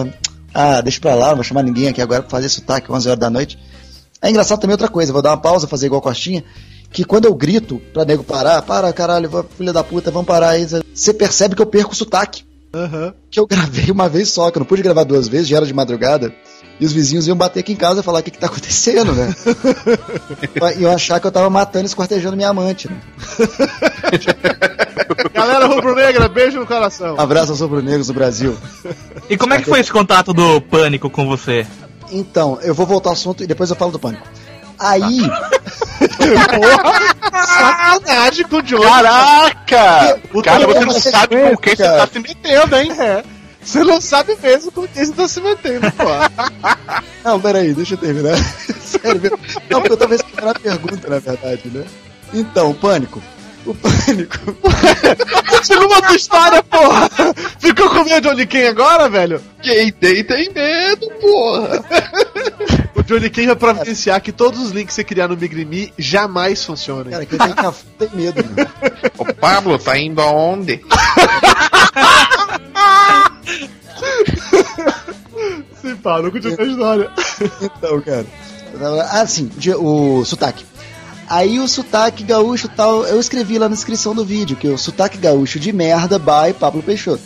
[0.55, 3.19] ah, deixa pra lá, não vou chamar ninguém aqui agora pra fazer sotaque 11 horas
[3.21, 3.59] da noite.
[4.22, 6.44] É engraçado também outra coisa, vou dar uma pausa, fazer igual Costinha,
[6.92, 10.66] que quando eu grito pra nego parar, para caralho, filha da puta, vamos parar aí,
[10.94, 12.44] você percebe que eu perco o sotaque.
[12.72, 13.14] Aham.
[13.30, 15.66] Que eu gravei uma vez só, que eu não pude gravar duas vezes, já era
[15.66, 16.33] de madrugada.
[16.78, 19.12] E os vizinhos iam bater aqui em casa e falar o que, que tá acontecendo,
[19.12, 19.35] né?
[20.78, 22.98] e eu achar que eu tava matando e esquartejando minha amante, né?
[25.35, 27.16] Galera rubro-negra, beijo no coração.
[27.18, 28.56] Abraço aos rubro-negros do Brasil.
[29.28, 31.66] E como é que foi esse contato do Pânico com você?
[32.11, 34.27] Então, eu vou voltar ao assunto e depois eu falo do pânico.
[34.79, 35.20] Aí,
[37.46, 38.85] Sacanagem com o Johnny.
[38.85, 40.20] Caraca!
[40.33, 42.92] O Cara, você não uma sabe com quem você tá se metendo, hein?
[42.99, 43.25] É.
[43.62, 46.05] Você não sabe mesmo com quem você tá se metendo, pô.
[47.23, 48.37] não, peraí, deixa eu terminar.
[48.81, 49.38] Sério mesmo.
[49.68, 51.85] Não, porque eu tava esperando a pergunta, na verdade, né?
[52.33, 53.23] Então, pânico.
[53.66, 54.38] O pânico.
[55.51, 57.11] Continua a tua história, porra.
[57.59, 59.40] Ficou com medo de Johnny Ken agora, velho?
[59.62, 61.85] Quem tem, tem medo, porra.
[62.92, 66.62] O Johnny Ken vai providenciar que todos os links que você criar no Migrimi jamais
[66.64, 67.11] funcionem.
[67.12, 68.70] Cara, quem tem, caf- tem medo, mano.
[69.16, 70.83] O Pablo tá indo aonde?
[75.81, 77.11] Sim, Paulo, continua a história.
[77.62, 78.27] Então, cara.
[78.73, 80.64] eu tava- Ah, sim, de- o sotaque.
[81.31, 84.77] Aí o sotaque gaúcho e tal, eu escrevi lá na descrição do vídeo, que o
[84.77, 87.23] sotaque gaúcho de merda by Pablo Peixoto.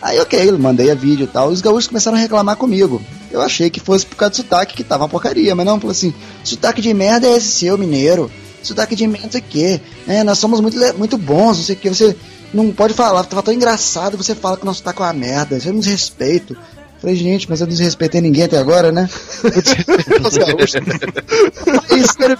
[0.00, 3.02] Aí, ok, mandei a vídeo e tal, e os gaúchos começaram a reclamar comigo.
[3.30, 5.90] Eu achei que fosse por causa do sotaque, que tava uma porcaria, mas não, falou
[5.90, 8.30] assim, sotaque de merda é esse seu, mineiro.
[8.62, 9.80] Sotaque de merda, não sei o quê.
[10.06, 11.90] É, nós somos muito, muito bons, não sei o quê.
[11.90, 12.16] Você
[12.54, 15.58] não pode falar, tava tão engraçado, você fala que o nosso sotaque é uma merda,
[15.58, 16.56] isso é um desrespeito.
[16.98, 19.06] Falei, gente, mas eu não desrespeitei ninguém até agora, né?
[19.44, 20.74] Eu desrespeitei os gaúchos.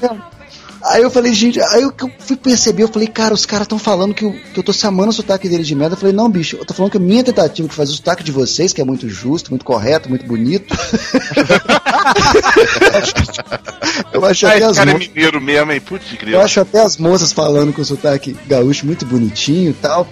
[0.01, 0.38] Mesmo.
[0.83, 3.65] Aí eu falei, gente, aí eu que eu fui perceber, eu falei, cara, os caras
[3.65, 5.95] estão falando que eu, que eu tô chamando o sotaque deles de merda.
[5.95, 8.23] Eu falei, não, bicho, eu tô falando que a minha tentativa de fazer o sotaque
[8.23, 10.75] de vocês, que é muito justo, muito correto, muito bonito.
[14.13, 15.81] eu acho Ah, até as cara é mo- mineiro mesmo, hein?
[15.81, 20.07] Putz, eu acho até as moças falando com o sotaque gaúcho muito bonitinho e tal.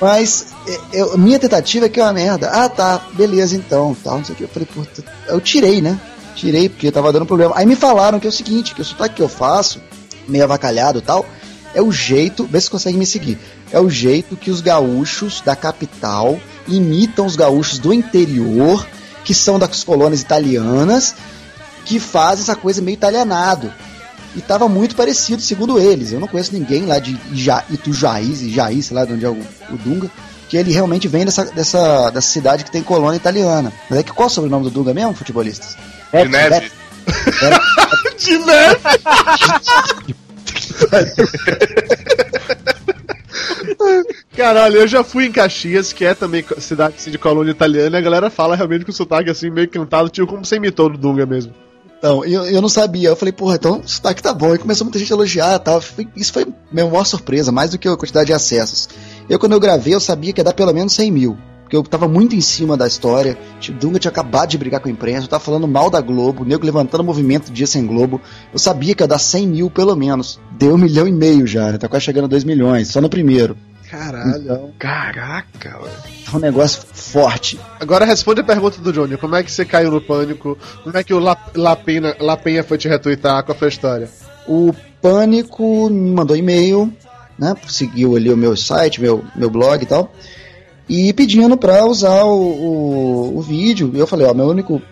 [0.00, 2.48] Mas é, eu- minha tentativa é que é uma merda.
[2.50, 4.44] Ah, tá, beleza então, tal, não sei o que.
[4.44, 5.98] Eu falei, puta, eu tirei, né?
[6.34, 7.54] Tirei porque tava dando problema.
[7.56, 9.80] Aí me falaram que é o seguinte, que o sotaque que eu faço,
[10.28, 11.26] meio avacalhado e tal,
[11.74, 13.38] é o jeito, vê se consegue me seguir.
[13.72, 18.86] É o jeito que os gaúchos da capital imitam os gaúchos do interior,
[19.24, 21.14] que são das colônias italianas,
[21.84, 23.72] que fazem essa coisa meio italianado.
[24.34, 26.12] E tava muito parecido, segundo eles.
[26.12, 29.38] Eu não conheço ninguém lá de Ija, Itujaí, Ijaí, sei lá de onde é o,
[29.70, 30.10] o Dunga,
[30.48, 33.72] que ele realmente vem dessa, dessa, dessa cidade que tem colônia italiana.
[33.88, 35.76] Mas é que qual é o sobrenome do Dunga mesmo, futebolistas?
[36.12, 36.72] De neve.
[37.42, 37.60] Era-
[38.18, 38.80] De neve.
[44.36, 48.00] Caralho, eu já fui em Caxias, que é também cidade assim, de colônia italiana, e
[48.00, 50.98] a galera fala realmente com o sotaque assim, meio cantado, tipo como você imitou do
[50.98, 51.52] Dunga mesmo.
[51.98, 53.10] Então, eu, eu não sabia.
[53.10, 54.54] Eu falei, porra, então o sotaque tá bom.
[54.54, 55.82] E começou muita gente a elogiar e tal.
[56.16, 58.88] Isso foi minha maior surpresa, mais do que a quantidade de acessos.
[59.28, 61.36] Eu, quando eu gravei, eu sabia que ia dar pelo menos 100 mil.
[61.70, 63.38] Porque eu tava muito em cima da história.
[63.60, 66.42] Tipo, Dunga tinha acabado de brigar com a imprensa, eu tava falando mal da Globo,
[66.42, 68.20] o nego levantando movimento dia sem Globo.
[68.52, 70.40] Eu sabia que ia dar 100 mil pelo menos.
[70.58, 71.78] Deu um milhão e meio já, né?
[71.78, 73.56] Tá quase chegando a 2 milhões, só no primeiro.
[73.88, 74.42] Caralho.
[74.42, 76.24] Então, Caraca, velho.
[76.28, 77.60] tá um negócio forte.
[77.78, 80.58] Agora responde a pergunta do Johnny: como é que você caiu no pânico?
[80.82, 83.44] Como é que o La, La, Pena, La Penha foi te retweetar?
[83.44, 84.10] Qual foi a história?
[84.48, 86.92] O Pânico me mandou e-mail,
[87.38, 87.54] né?
[87.68, 90.12] Seguiu ali o meu site, meu, meu blog e tal.
[90.90, 93.92] E pedindo pra usar o, o, o vídeo.
[93.94, 94.82] Eu falei, ó, meu único,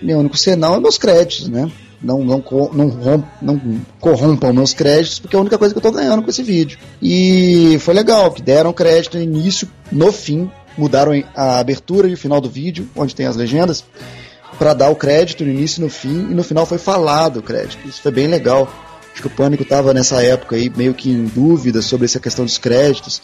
[0.00, 1.68] meu único sinal é meus créditos, né?
[2.00, 2.40] Não, não,
[2.72, 3.60] não, rom- não
[3.98, 6.78] corrompam meus créditos, porque é a única coisa que eu tô ganhando com esse vídeo.
[7.02, 12.16] E foi legal, que deram crédito no início, no fim, mudaram a abertura e o
[12.16, 13.84] final do vídeo, onde tem as legendas,
[14.60, 17.42] pra dar o crédito no início e no fim, e no final foi falado o
[17.42, 17.78] crédito.
[17.88, 18.72] Isso foi bem legal.
[19.12, 22.44] Acho que o Pânico tava nessa época aí meio que em dúvida sobre essa questão
[22.44, 23.20] dos créditos.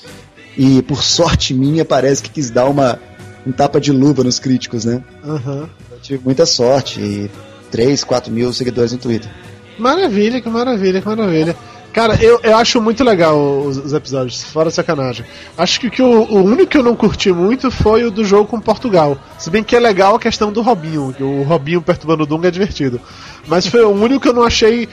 [0.56, 2.98] E por sorte minha, parece que quis dar uma
[3.46, 5.02] um tapa de luva nos críticos, né?
[5.22, 5.68] Aham.
[5.90, 7.30] Eu tive muita sorte e
[7.70, 9.30] 3, 4 mil seguidores no Twitter.
[9.78, 11.56] Maravilha, que maravilha, que maravilha.
[11.92, 15.24] Cara, eu, eu acho muito legal os, os episódios, fora sacanagem.
[15.56, 18.46] Acho que, que o, o único que eu não curti muito foi o do jogo
[18.46, 19.16] com Portugal.
[19.38, 22.48] Se bem que é legal a questão do Robinho, que o Robinho perturbando o Dunga
[22.48, 23.00] é divertido.
[23.46, 24.88] Mas foi o único que eu não achei.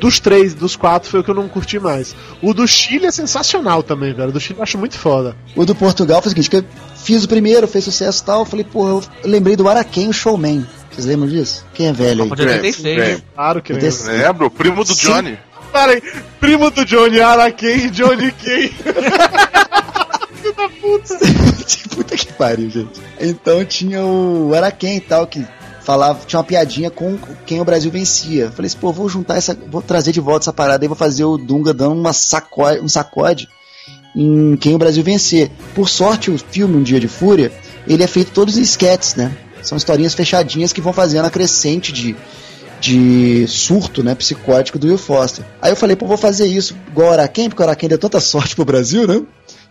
[0.00, 2.14] Dos três, dos quatro, foi o que eu não curti mais.
[2.42, 4.28] O do Chile é sensacional também, velho.
[4.28, 5.36] O do Chile eu acho muito foda.
[5.54, 6.64] O do Portugal foi o seguinte, que eu
[6.96, 10.12] fiz o primeiro, fez sucesso e tal, eu falei, porra, eu lembrei do Araquém, o
[10.12, 10.66] showman.
[10.90, 11.64] Vocês lembram disso?
[11.74, 12.28] Quem é velho aí?
[12.28, 12.96] Copa de 86.
[12.96, 14.06] Bem, Claro que lembro.
[14.06, 15.06] Lembro, primo do Sim.
[15.06, 15.38] Johnny.
[15.72, 16.02] Peraí,
[16.40, 18.72] primo do Johnny Araquém, Johnny Kay.
[21.94, 23.00] Puta que pariu, gente.
[23.20, 25.46] Então tinha o Araquém e tal, que
[25.86, 28.50] falava, tinha uma piadinha com quem o Brasil vencia.
[28.50, 31.24] Falei assim, pô, vou juntar essa, vou trazer de volta essa parada e vou fazer
[31.24, 33.48] o Dunga dando uma sacode, um sacode
[34.14, 35.48] em quem o Brasil vencer.
[35.76, 37.52] Por sorte, o filme Um Dia de Fúria,
[37.86, 39.30] ele é feito todos em sketches, né?
[39.62, 42.16] São historinhas fechadinhas que vão fazendo a crescente de,
[42.80, 45.44] de surto, né, psicótico do Will Foster.
[45.62, 48.18] Aí eu falei, pô, vou fazer isso igual o Araquém, porque o Araquém deu tanta
[48.18, 49.22] sorte pro Brasil, né?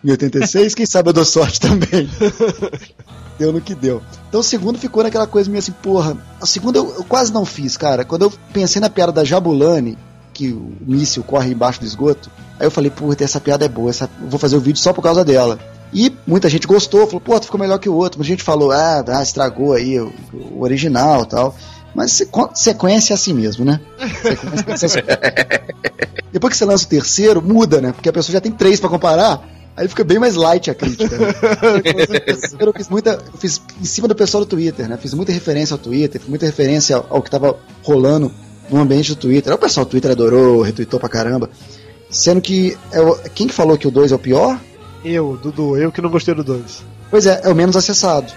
[0.02, 2.08] Em 86, quem sabe eu dou sorte também.
[3.38, 4.02] deu no que deu.
[4.28, 6.16] Então o segundo ficou naquela coisa meio assim, porra.
[6.40, 8.04] O segundo eu, eu quase não fiz, cara.
[8.04, 9.96] Quando eu pensei na piada da Jabulani,
[10.32, 13.88] que o míssil corre embaixo do esgoto, aí eu falei, puta, essa piada é boa,
[13.90, 15.58] essa, vou fazer o vídeo só por causa dela.
[15.94, 18.18] E muita gente gostou, falou, pô, tu ficou melhor que o outro.
[18.18, 21.54] Muita gente falou, ah, ah, estragou aí o, o original tal.
[21.94, 23.80] Mas sequ- sequência é assim mesmo, né?
[24.56, 24.98] Sequência é assim.
[26.32, 27.92] Depois que você lança o terceiro, muda, né?
[27.92, 29.42] Porque a pessoa já tem três pra comparar,
[29.76, 31.16] aí fica bem mais light a crítica.
[31.16, 31.34] Né?
[32.58, 33.10] eu fiz muita.
[33.32, 34.96] Eu fiz em cima do pessoal do Twitter, né?
[34.96, 38.32] Fiz muita referência ao Twitter, fiz muita referência ao, ao que tava rolando
[38.70, 39.52] no ambiente do Twitter.
[39.52, 41.50] O pessoal do Twitter adorou, retweetou pra caramba.
[42.10, 42.76] Sendo que.
[42.90, 44.58] É quem que falou que o 2 é o pior?
[45.04, 46.82] Eu, Dudu, eu que não gostei do 2.
[47.10, 48.32] Pois é, é o menos acessado.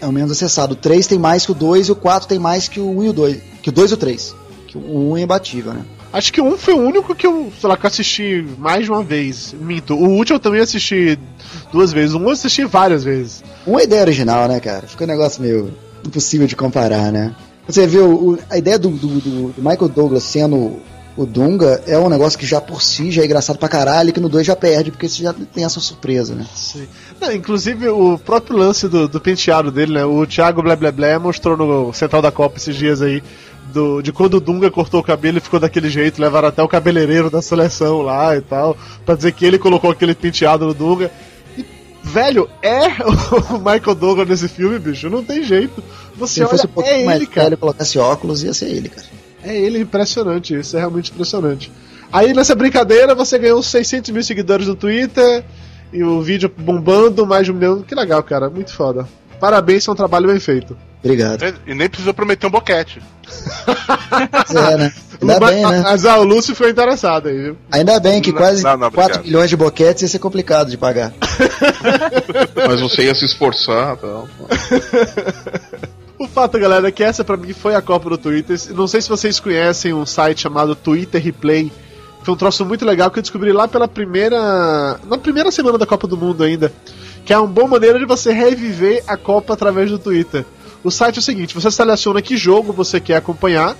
[0.00, 0.72] É o menos acessado.
[0.72, 3.04] O 3 tem mais que o 2 e o 4 tem mais que o 1
[3.04, 3.38] e o 2.
[3.62, 4.34] Que o 2 e o 3.
[4.66, 5.84] Que o 1 é imbatível, né?
[6.12, 8.90] Acho que um foi o único que eu, sei lá, que eu assisti mais de
[8.90, 9.54] uma vez.
[9.58, 9.94] Minto.
[9.94, 11.18] O último eu também assisti
[11.72, 12.14] duas vezes.
[12.14, 13.44] Um eu assisti várias vezes.
[13.66, 14.86] Uma ideia original, né, cara?
[14.88, 15.72] Fica um negócio meio
[16.04, 17.34] impossível de comparar, né?
[17.68, 20.80] Você vê o, a ideia do, do- do- Michael Douglas sendo
[21.16, 24.20] o Dunga é um negócio que já por si já é engraçado pra caralho, que
[24.20, 26.46] no 2 já perde, porque você já tem essa surpresa, né?
[26.54, 26.86] Sim.
[27.20, 30.04] Não, inclusive, o próprio lance do, do penteado dele, né?
[30.04, 33.22] O Thiago Blé Blé Blé mostrou no Central da Copa esses dias aí.
[33.70, 36.68] Do, de quando o Dunga cortou o cabelo e ficou daquele jeito, levaram até o
[36.68, 41.10] cabeleireiro da seleção lá e tal, pra dizer que ele colocou aquele penteado no Dunga.
[41.56, 41.64] E,
[42.02, 42.86] velho, é
[43.54, 45.80] o Michael Douglas nesse filme, bicho, não tem jeito.
[45.80, 47.44] Se Você ele fosse olha, um pouquinho é mais ele, cara.
[47.44, 49.06] velho e colocasse óculos, ia ser ele, cara.
[49.42, 51.72] É ele, impressionante, isso é realmente impressionante.
[52.12, 55.44] Aí nessa brincadeira você ganhou uns 600 mil seguidores no Twitter
[55.92, 57.82] e o vídeo bombando, mais de um milhão.
[57.82, 59.08] Que legal, cara, muito foda.
[59.38, 60.76] Parabéns, é um trabalho bem feito.
[61.02, 61.42] Obrigado.
[61.66, 63.00] E nem precisou prometer um boquete.
[64.50, 64.92] É, né?
[65.20, 65.80] Ainda Mas- bem, né?
[65.82, 67.56] Mas ah, o Lúcio foi interessado aí, viu?
[67.70, 69.24] Ainda bem que quase não, não, 4 obrigado.
[69.24, 71.12] milhões de boquetes ia ser complicado de pagar.
[72.66, 74.28] Mas você ia se esforçar e tal.
[76.18, 78.58] O fato, galera, é que essa pra mim foi a Copa do Twitter.
[78.74, 81.70] Não sei se vocês conhecem um site chamado Twitter Replay.
[82.22, 84.98] Foi um troço muito legal que eu descobri lá pela primeira.
[85.06, 86.72] Na primeira semana da Copa do Mundo ainda.
[87.24, 90.44] Que é uma boa maneira de você reviver a Copa através do Twitter.
[90.82, 93.76] O site é o seguinte: você seleciona que jogo você quer acompanhar.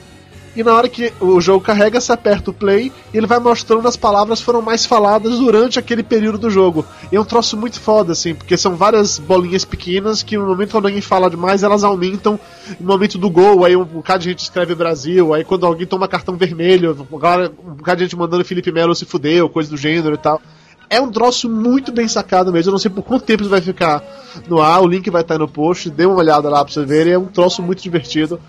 [0.55, 3.87] E na hora que o jogo carrega, você aperta o play e ele vai mostrando
[3.87, 6.85] as palavras que foram mais faladas durante aquele período do jogo.
[7.13, 10.73] E é um troço muito foda, assim, porque são várias bolinhas pequenas que no momento
[10.73, 12.39] quando alguém fala demais, elas aumentam
[12.81, 13.65] no momento do gol.
[13.65, 17.53] Aí um bocado de gente escreve Brasil, aí quando alguém toma cartão vermelho, um bocado
[17.97, 20.43] de gente mandando Felipe Melo se fudeu, coisa do gênero e tal.
[20.91, 22.71] É um troço muito bem sacado mesmo.
[22.71, 24.03] Eu não sei por quanto tempo isso vai ficar
[24.49, 24.83] no ar.
[24.83, 25.89] O link vai estar no post.
[25.89, 27.07] Dê uma olhada lá pra você ver.
[27.07, 28.41] É um troço muito divertido.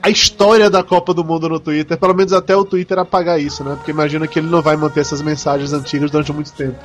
[0.00, 3.64] A- história da Copa do Mundo no Twitter, pelo menos até o Twitter apagar isso,
[3.64, 3.74] né?
[3.74, 6.76] Porque imagina que ele não vai manter essas mensagens antigas durante muito tempo.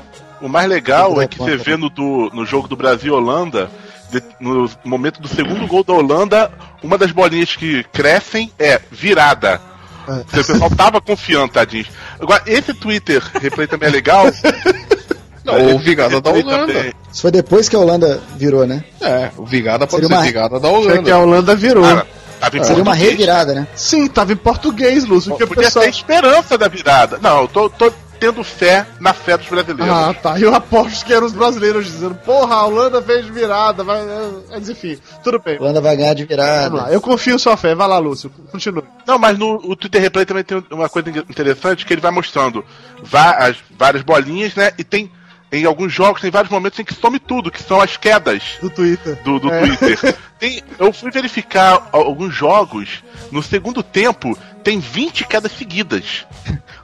[0.42, 3.70] O mais legal é que você vê no, do- no jogo do Brasil e Holanda,
[4.12, 6.52] de- no momento do segundo gol da Holanda,
[6.84, 9.62] uma das bolinhas que crescem é virada.
[10.08, 10.12] É.
[10.22, 11.86] O pessoal tava confiando, tadinho.
[12.20, 14.26] Agora, esse Twitter replay também é legal.
[15.44, 16.68] Não, ou Vigada da Holanda.
[16.74, 16.94] Também.
[17.12, 18.84] Isso foi depois que a Holanda virou, né?
[19.02, 21.14] É, o Vigada pode Seria ser uma- Vigada da Foi que Holanda.
[21.14, 21.84] a Holanda virou.
[21.84, 22.08] Cara,
[22.40, 23.12] tava em Seria uma português.
[23.12, 23.68] revirada, né?
[23.74, 25.36] Sim, tava em português, Lúcio.
[25.38, 25.86] Que o Podia pessoal...
[25.86, 27.18] ter esperança da virada.
[27.22, 29.88] Não, eu tô, tô tendo fé na fé dos brasileiros.
[29.94, 30.40] Ah, tá.
[30.40, 34.02] Eu aposto que eram os brasileiros dizendo, porra, a Holanda fez virada, vai.
[34.50, 35.58] Mas enfim, tudo bem.
[35.58, 36.92] A Holanda vai ganhar de Vamos lá, virada.
[36.94, 37.76] eu confio em sua fé.
[37.76, 38.30] Vai lá, Lúcio.
[38.52, 38.84] Continue.
[39.06, 42.64] Não, mas no o Twitter Replay também tem uma coisa interessante que ele vai mostrando
[43.04, 44.72] va- as várias bolinhas, né?
[44.78, 45.12] E tem.
[45.52, 48.70] Em alguns jogos tem vários momentos em que some tudo, que são as quedas Do
[48.70, 49.18] Twitter.
[49.24, 49.62] do, do É.
[49.78, 50.18] Twitter.
[50.38, 56.28] Tem- eu fui verificar al- alguns jogos, no segundo tempo tem 20 quedas seguidas.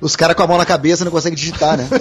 [0.01, 1.87] Os caras com a mão na cabeça não conseguem digitar, né?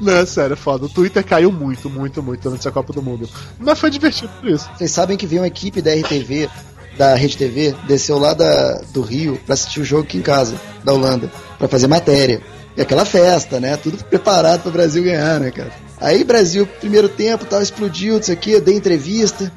[0.00, 0.86] Não, é sério, foda.
[0.86, 3.28] O Twitter caiu muito, muito, muito durante essa Copa do Mundo.
[3.58, 4.68] Mas foi divertido por isso.
[4.76, 6.48] Vocês sabem que veio uma equipe da RTV,
[6.96, 10.60] da Rede TV, desceu lá da, do Rio pra assistir o jogo aqui em casa,
[10.82, 12.40] da Holanda, pra fazer matéria.
[12.76, 13.76] E aquela festa, né?
[13.76, 15.70] Tudo preparado pro Brasil ganhar, né, cara?
[16.00, 19.50] Aí Brasil, primeiro tempo, tal, explodiu, não sei o que, eu dei entrevista,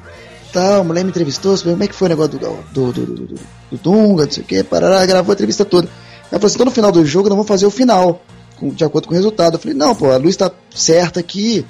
[0.52, 2.92] tal, a mulher me entrevistou, falou, como é que foi o negócio do, do, do,
[2.92, 3.34] do, do,
[3.72, 5.88] do Dunga, não sei o que, parará, gravou a entrevista toda.
[6.30, 8.22] Ela falou assim, então no final do jogo nós vamos fazer o final,
[8.58, 9.54] com- de acordo com o resultado.
[9.54, 11.66] Eu falei, não, pô, a luz tá certa aqui,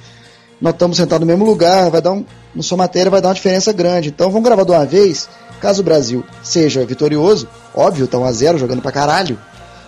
[0.60, 2.24] nós estamos sentados no mesmo lugar, vai dar um.
[2.54, 4.08] Na sua matéria vai dar uma diferença grande.
[4.08, 5.28] Então vamos gravar de uma vez.
[5.60, 9.38] Caso o Brasil seja vitorioso, óbvio, tá 1x0 jogando pra caralho.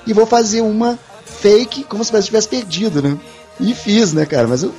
[0.07, 0.99] E vou fazer uma
[1.31, 3.17] fake como se o Brasil tivesse perdido, né?
[3.59, 4.47] E fiz, né, cara?
[4.49, 4.73] Mas eu,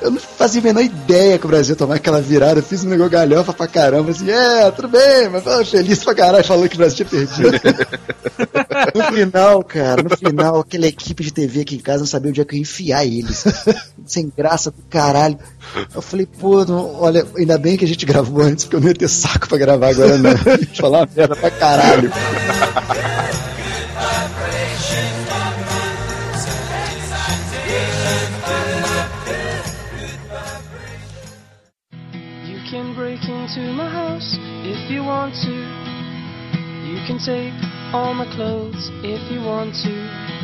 [0.00, 2.60] eu não fazia a menor ideia que o Brasil ia tomar aquela virada.
[2.60, 6.14] Eu fiz um negócio galhofa pra caramba, assim, é, tudo bem, mas tô feliz pra
[6.14, 7.50] caralho falando que o Brasil tinha perdido.
[8.94, 12.40] no final, cara, no final, aquela equipe de TV aqui em casa não sabia onde
[12.40, 13.44] é que eu ia enfiar eles.
[14.06, 15.38] Sem graça do caralho.
[15.94, 18.88] Eu falei, pô, não- olha, ainda bem que a gente gravou antes, porque eu não
[18.88, 20.32] ia ter saco pra gravar agora, não.
[20.32, 22.10] Deixa eu falar uma merda pra caralho.
[35.08, 35.50] Want to.
[36.86, 37.54] You can take
[37.94, 39.88] all my clothes if you want to.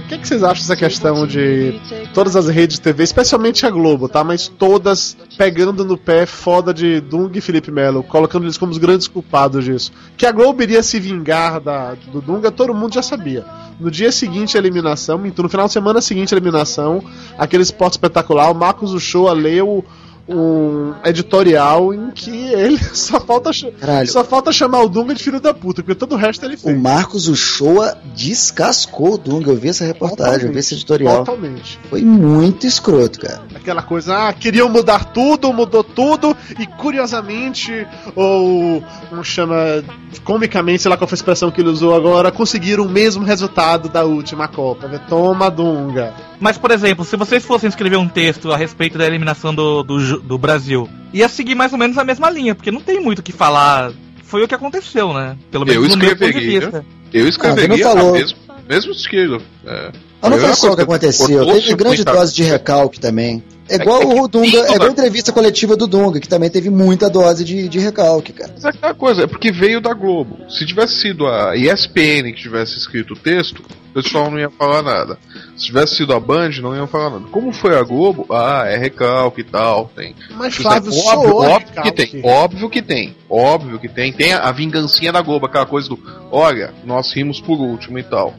[0.05, 1.81] O que, que vocês acham dessa questão de
[2.13, 4.23] todas as redes de TV, especialmente a Globo, tá?
[4.23, 8.77] Mas todas pegando no pé foda de Dung e Felipe Melo, colocando eles como os
[8.77, 9.93] grandes culpados disso.
[10.17, 13.47] Que a Globo iria se vingar da, do Dunga, todo mundo já sabia.
[13.81, 17.03] No dia seguinte a eliminação, minto, no final de semana seguinte a eliminação,
[17.39, 19.85] aquele esporte espetacular, o Marcos Uchoa leu
[20.29, 24.09] um editorial em que ele só falta, Caralho.
[24.11, 26.59] só falta chamar o Dunga de filho da puta, porque todo o resto ele O
[26.59, 26.79] fez.
[26.81, 29.51] Marcos Uchoa descascou o Dunga.
[29.51, 31.19] Eu vi essa reportagem, eu vi esse editorial.
[31.25, 31.79] Totalmente.
[31.91, 33.43] Foi muito escroto, cara.
[33.55, 39.85] Aquela coisa, ah, queriam mudar tudo, mudou tudo, e curiosamente, ou como chama,
[40.25, 43.89] comicamente, sei lá qual foi a expressão que ele usou agora, conseguiram o mesmo resultado
[43.89, 44.89] da última Copa.
[44.89, 45.01] né?
[45.09, 46.15] Toma Dunga.
[46.41, 49.99] Mas, por exemplo, se vocês fossem escrever um texto a respeito da eliminação do, do,
[50.21, 53.23] do Brasil, ia seguir mais ou menos a mesma linha, porque não tem muito o
[53.23, 53.93] que falar.
[54.23, 55.37] Foi o que aconteceu, né?
[55.51, 56.61] Pelo menos Eu no meu ponto de escreveria.
[56.61, 56.85] vista.
[57.13, 58.11] Eu escreveria Ah, você não falou.
[58.11, 58.39] a mesmo,
[58.69, 59.43] mesmo estilo.
[59.65, 59.93] É.
[60.31, 63.43] Mas não foi só o que aconteceu, teve grande muita- dose de recalque também.
[63.67, 66.51] É igual é o Dunga, é igual toda- a entrevista coletiva do Dunga, que também
[66.51, 68.53] teve muita dose de, de recalque, cara.
[68.55, 70.37] Mas é aquela coisa, é porque veio da Globo.
[70.51, 74.83] Se tivesse sido a ESPN que tivesse escrito o texto, o pessoal não ia falar
[74.83, 75.19] nada.
[75.57, 77.25] Se tivesse sido a Band, não iam falar nada.
[77.31, 80.15] Como foi a Globo, ah, é recalque e tal, tem.
[80.33, 84.13] Mas Isso Flávio, é óbvio, soou óbvio que tem, óbvio que tem, óbvio que tem.
[84.13, 85.99] Tem a, a vingancinha da Globo, aquela coisa do,
[86.31, 88.35] olha, nós rimos por último e tal.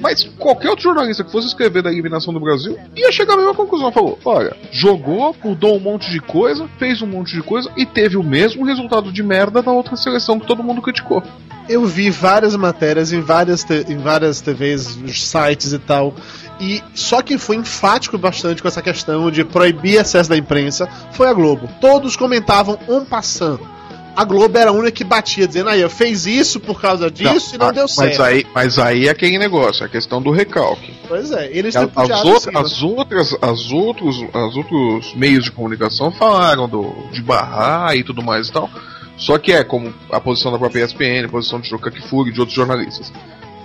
[0.00, 3.54] Mas qualquer outro jornalista que fosse escrever da eliminação do Brasil ia chegar à mesma
[3.54, 3.92] conclusão.
[3.92, 8.16] Falou: olha, jogou, mudou um monte de coisa, fez um monte de coisa e teve
[8.16, 11.22] o mesmo resultado de merda da outra seleção que todo mundo criticou.
[11.68, 16.14] Eu vi várias matérias em várias, em várias TVs, sites e tal.
[16.60, 21.28] E só quem foi enfático bastante com essa questão de proibir acesso da imprensa foi
[21.28, 21.68] a Globo.
[21.80, 23.75] Todos comentavam um passando.
[24.16, 27.54] A Globo era a única que batia, dizendo, aí, eu fez isso por causa disso
[27.54, 28.22] e não ah, deu mas certo.
[28.22, 30.94] aí, mas aí é aquele negócio, a questão do recalque.
[31.06, 36.10] Pois é, eles As, tripudiaram outra- as outras, as outros, as outros meios de comunicação
[36.10, 38.70] falaram do, de barrar e tudo mais e tal.
[39.18, 42.32] Só que é como a posição da própria ESPN, a posição de Choca Kifuri e
[42.32, 43.12] de outros jornalistas.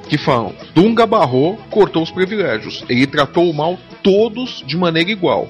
[0.09, 2.83] Que falam, Dunga barrou, cortou os privilégios.
[2.89, 5.47] Ele tratou mal todos de maneira igual.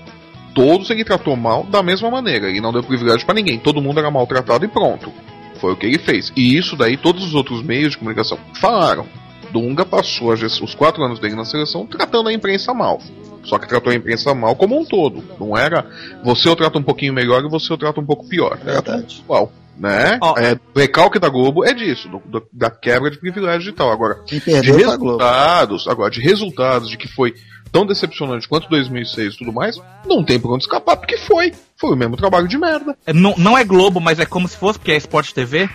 [0.54, 2.50] Todos ele tratou mal da mesma maneira.
[2.50, 3.58] Ele não deu privilégio pra ninguém.
[3.60, 5.12] Todo mundo era maltratado e pronto.
[5.60, 6.32] Foi o que ele fez.
[6.36, 9.06] E isso daí todos os outros meios de comunicação falaram.
[9.52, 13.00] Dunga passou os quatro anos dele na seleção tratando a imprensa mal.
[13.44, 15.24] Só que tratou a imprensa mal como um todo.
[15.40, 15.86] Não era
[16.24, 18.58] você eu trato um pouquinho melhor e você eu trato um pouco pior.
[18.62, 19.22] Era Verdade.
[19.24, 19.52] igual.
[19.78, 20.20] Né?
[20.22, 20.38] Ó.
[20.38, 23.92] É, o recalque da Globo é disso, do- do- da quebra de privilégios e tal.
[23.92, 27.34] Agora, de resultados, agora, de resultados, de que foi
[27.72, 31.54] tão decepcionante quanto 2006 e tudo mais, não tem por onde escapar, porque foi.
[31.78, 32.96] Foi o mesmo trabalho de merda.
[33.06, 35.70] É, não, não é Globo, mas é como se fosse, porque é Sport TV.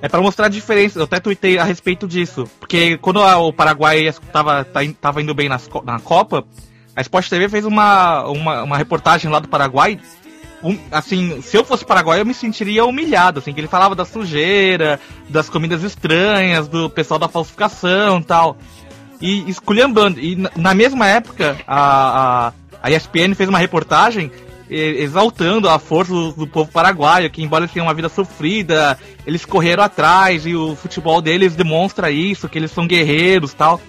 [0.00, 0.98] É pra mostrar a diferença.
[0.98, 2.48] Eu até tuitei a respeito disso.
[2.58, 6.44] Porque quando a- o Paraguai tava, tá tava indo bem nas na Copa,
[6.96, 10.00] a Sport TV fez uma, uma, uma reportagem lá do Paraguai.
[10.64, 14.04] Um- assim, se eu fosse Paraguai, eu me sentiria humilhado, assim, que ele falava da
[14.04, 14.98] sujeira,
[15.28, 18.56] das comidas estranhas, do pessoal da falsificação tal.
[19.22, 20.20] E esculhambando.
[20.20, 22.52] E na- na mesma época, a, a,
[22.82, 24.30] a ESPN fez uma reportagem
[24.74, 29.44] exaltando a força do, do povo paraguaio, que embora eles tenham uma vida sofrida, eles
[29.44, 33.80] correram atrás e o futebol deles demonstra isso, que eles são guerreiros tal.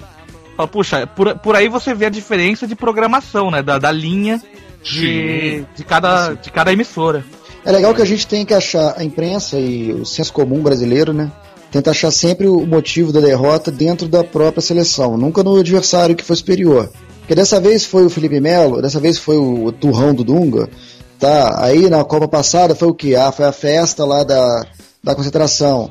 [0.58, 3.62] Fala, puxa, por, por aí você vê a diferença de programação, né?
[3.64, 4.42] Da, da linha
[4.84, 7.24] de, de, cada, de cada emissora.
[7.66, 11.14] É legal que a gente tem que achar a imprensa e o senso comum brasileiro,
[11.14, 11.32] né?
[11.74, 16.24] Tenta achar sempre o motivo da derrota dentro da própria seleção, nunca no adversário que
[16.24, 16.88] foi superior.
[17.22, 20.70] Porque dessa vez foi o Felipe Melo, dessa vez foi o turrão do Dunga,
[21.18, 21.56] tá?
[21.64, 23.16] Aí na Copa passada foi o que?
[23.16, 24.68] Ah, foi a festa lá da,
[25.04, 25.90] da concentração.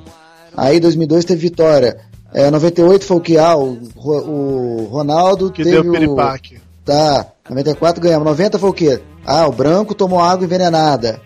[0.56, 1.98] Aí 2002 teve vitória.
[2.32, 3.36] É, 98 foi o que?
[3.36, 5.92] Ah, o, o Ronaldo Que teve deu o...
[5.92, 6.60] piripaque.
[6.84, 8.24] Tá, 94 ganhamos.
[8.24, 9.00] 90 foi o quê?
[9.26, 11.20] Ah, o Branco tomou água envenenada.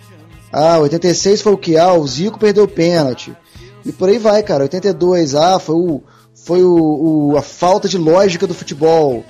[0.51, 1.77] Ah, 86 foi o quê?
[1.77, 3.37] Ah, o Zico perdeu o pênalti.
[3.87, 4.65] E por aí vai, cara.
[4.65, 6.03] 82, ah, foi o
[6.45, 9.25] foi o, o- a falta de lógica do futebol.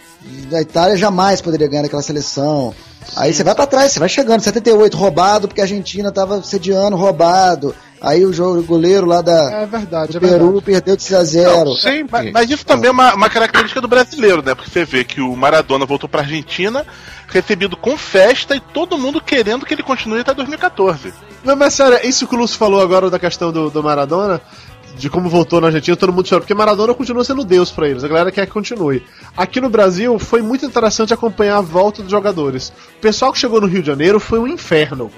[0.53, 2.75] A Itália jamais poderia ganhar aquela seleção.
[3.17, 4.41] Aí você vai pra trás, você vai chegando.
[4.41, 7.75] 78 roubado porque a Argentina tava sediando roubado.
[8.07, 10.45] Aí o jogo o goleiro lá da É verdade, do é verdade.
[10.45, 11.65] Peru perdeu de 6 a 0.
[11.65, 12.09] Não, sempre.
[12.11, 14.55] Mas, mas isso também é uma, uma característica do brasileiro, né?
[14.55, 16.87] Porque você vê que o Maradona voltou pra Argentina,
[17.27, 21.13] recebido com festa e todo mundo querendo que ele continue até 2014.
[21.43, 24.41] Não, mas sério, isso que o Lúcio falou agora da questão do, do Maradona,
[24.97, 28.03] de como voltou na Argentina, todo mundo chora, porque Maradona continua sendo Deus pra eles,
[28.05, 29.03] a galera quer que continue.
[29.37, 32.73] Aqui no Brasil foi muito interessante acompanhar a volta dos jogadores.
[32.99, 35.11] O pessoal que chegou no Rio de Janeiro foi um inferno.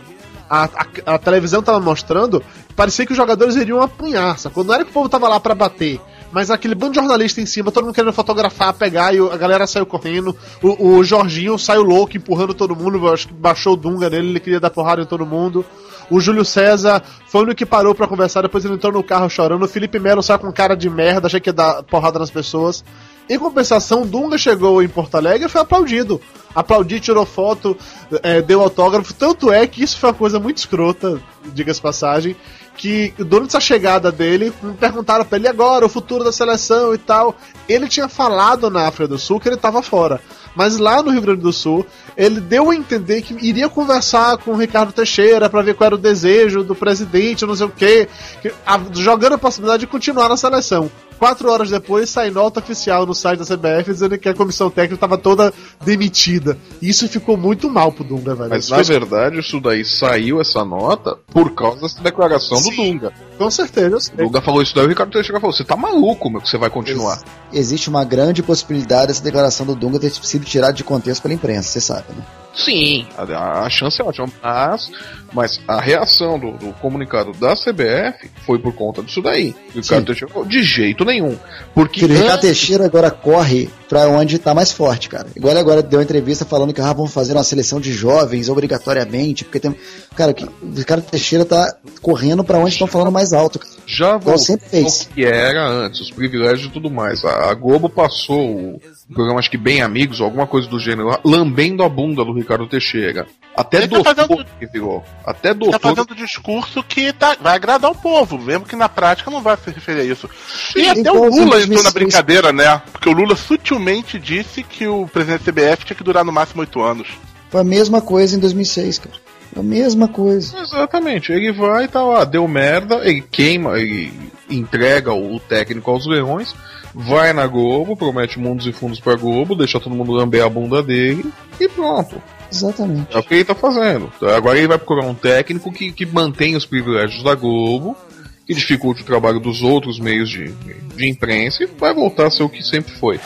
[0.50, 2.42] A, a- a televisão tava mostrando,
[2.78, 4.62] parecia que os jogadores iriam apunhar, sacou?
[4.62, 6.00] Não era que o povo tava lá pra bater.
[6.30, 9.66] Mas aquele bando de jornalista em cima, todo mundo querendo fotografar, pegar, e a galera
[9.66, 10.36] saiu correndo.
[10.62, 13.12] O, o Jorginho saiu louco, empurrando todo mundo.
[13.12, 15.66] Acho que baixou o Dunga nele, ele queria dar porrada em todo mundo.
[16.08, 19.28] O Júlio César foi o único que parou pra conversar, depois ele entrou no carro
[19.28, 19.64] chorando.
[19.64, 22.84] O Felipe Melo saiu com cara de merda, achei que ia dar porrada nas pessoas.
[23.28, 26.20] Em compensação, Dunga chegou em Porto Alegre e foi aplaudido.
[26.54, 27.76] Aplaudiu, tirou foto,
[28.22, 29.12] eh, deu autógrafo.
[29.12, 31.20] Tanto é que isso foi uma coisa muito escrota,
[31.52, 32.34] diga-se passagem,
[32.78, 36.94] que durante essa chegada dele, me perguntaram pra ele "E agora, o futuro da seleção
[36.94, 37.36] e tal.
[37.68, 40.20] Ele tinha falado na África do Sul que ele tava fora.
[40.54, 41.84] Mas lá no Rio Grande do Sul,
[42.18, 45.94] ele deu a entender que iria conversar com o Ricardo Teixeira pra ver qual era
[45.94, 48.08] o desejo do presidente, não sei o quê,
[48.42, 50.90] que- a- jogando a possibilidade de continuar na seleção.
[51.18, 54.94] Quatro horas depois, sai nota oficial no site da CBF dizendo que a comissão técnica
[54.94, 55.52] estava toda
[55.84, 56.56] demitida.
[56.80, 58.50] Isso ficou muito mal pro Dunga, velho.
[58.50, 62.70] Mas Isso na foi- verdade, isso daí saiu essa nota por causa dessa declaração do
[62.70, 63.12] Dunga.
[63.36, 64.14] Com certeza, eu sei.
[64.14, 66.56] O Dunga falou isso daí, o Ricardo Teixeira falou: você tá maluco, meu, que você
[66.58, 67.20] vai continuar.
[67.52, 71.68] Existe uma grande possibilidade dessa declaração do Dunga ter sido tirada de contexto pela imprensa,
[71.68, 72.24] você sabe, né?
[72.58, 74.28] Sim, a, a chance é ótima.
[74.42, 74.90] Mas,
[75.32, 79.54] mas a reação do, do comunicado da CBF foi por conta disso daí.
[79.72, 80.06] O Ricardo.
[80.06, 81.38] Teixeira falou: de jeito nenhum.
[81.72, 85.28] Porque Que o Ricardo Teixeira agora corre pra onde tá mais forte, cara.
[85.36, 88.48] Igual ele agora deu uma entrevista falando que ah, vamos fazer uma seleção de jovens
[88.48, 89.76] obrigatoriamente, porque tem.
[90.16, 93.72] Cara, que o Ricardo Teixeira tá correndo pra onde estão falando mais alto, cara.
[93.86, 95.08] já voltou sempre ao fez.
[95.14, 97.24] que era antes, os privilégios e tudo mais.
[97.24, 98.80] A, a Globo passou o
[99.14, 102.66] programa, acho que Bem Amigos, ou alguma coisa do gênero, lambendo a bunda do Ricardo
[102.66, 103.26] Teixeira.
[103.56, 105.04] Até Ele tá doutor fazendo- que virou.
[105.26, 105.80] Até Tá doutor.
[105.80, 109.70] fazendo discurso que tá- vai agradar o povo, mesmo que na prática não vai se
[109.70, 110.28] referir a isso.
[110.76, 112.80] E até igual o Lula entrou na brincadeira, né?
[112.92, 116.60] Porque o Lula sutilmente disse que o presidente da CBF tinha que durar no máximo
[116.60, 117.08] oito anos.
[117.50, 119.16] Foi a mesma coisa em 2006, cara.
[119.52, 120.58] Foi a mesma coisa.
[120.60, 124.12] Exatamente, ele vai e tá lá, deu merda, ele queima, ele
[124.48, 126.54] entrega o técnico aos leões,
[127.00, 130.82] vai na Globo, promete mundos e fundos pra Globo, deixa todo mundo lamber a bunda
[130.82, 132.20] dele e pronto.
[132.52, 133.14] Exatamente.
[133.14, 134.12] É o que ele tá fazendo.
[134.36, 137.96] Agora ele vai procurar um técnico que, que mantém os privilégios da Globo,
[138.44, 140.50] que dificulte o trabalho dos outros meios de,
[140.96, 143.20] de imprensa e vai voltar a ser o que sempre foi.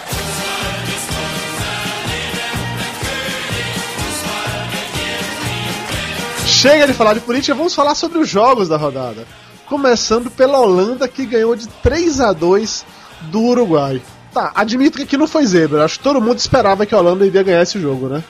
[6.46, 9.26] Chega de falar de política, vamos falar sobre os jogos da rodada.
[9.66, 12.91] Começando pela Holanda, que ganhou de 3 a 2
[13.30, 14.00] do Uruguai.
[14.32, 15.84] Tá, admito que aqui não foi zebra.
[15.84, 18.22] Acho que todo mundo esperava que a Holanda iria ganhar esse jogo, né?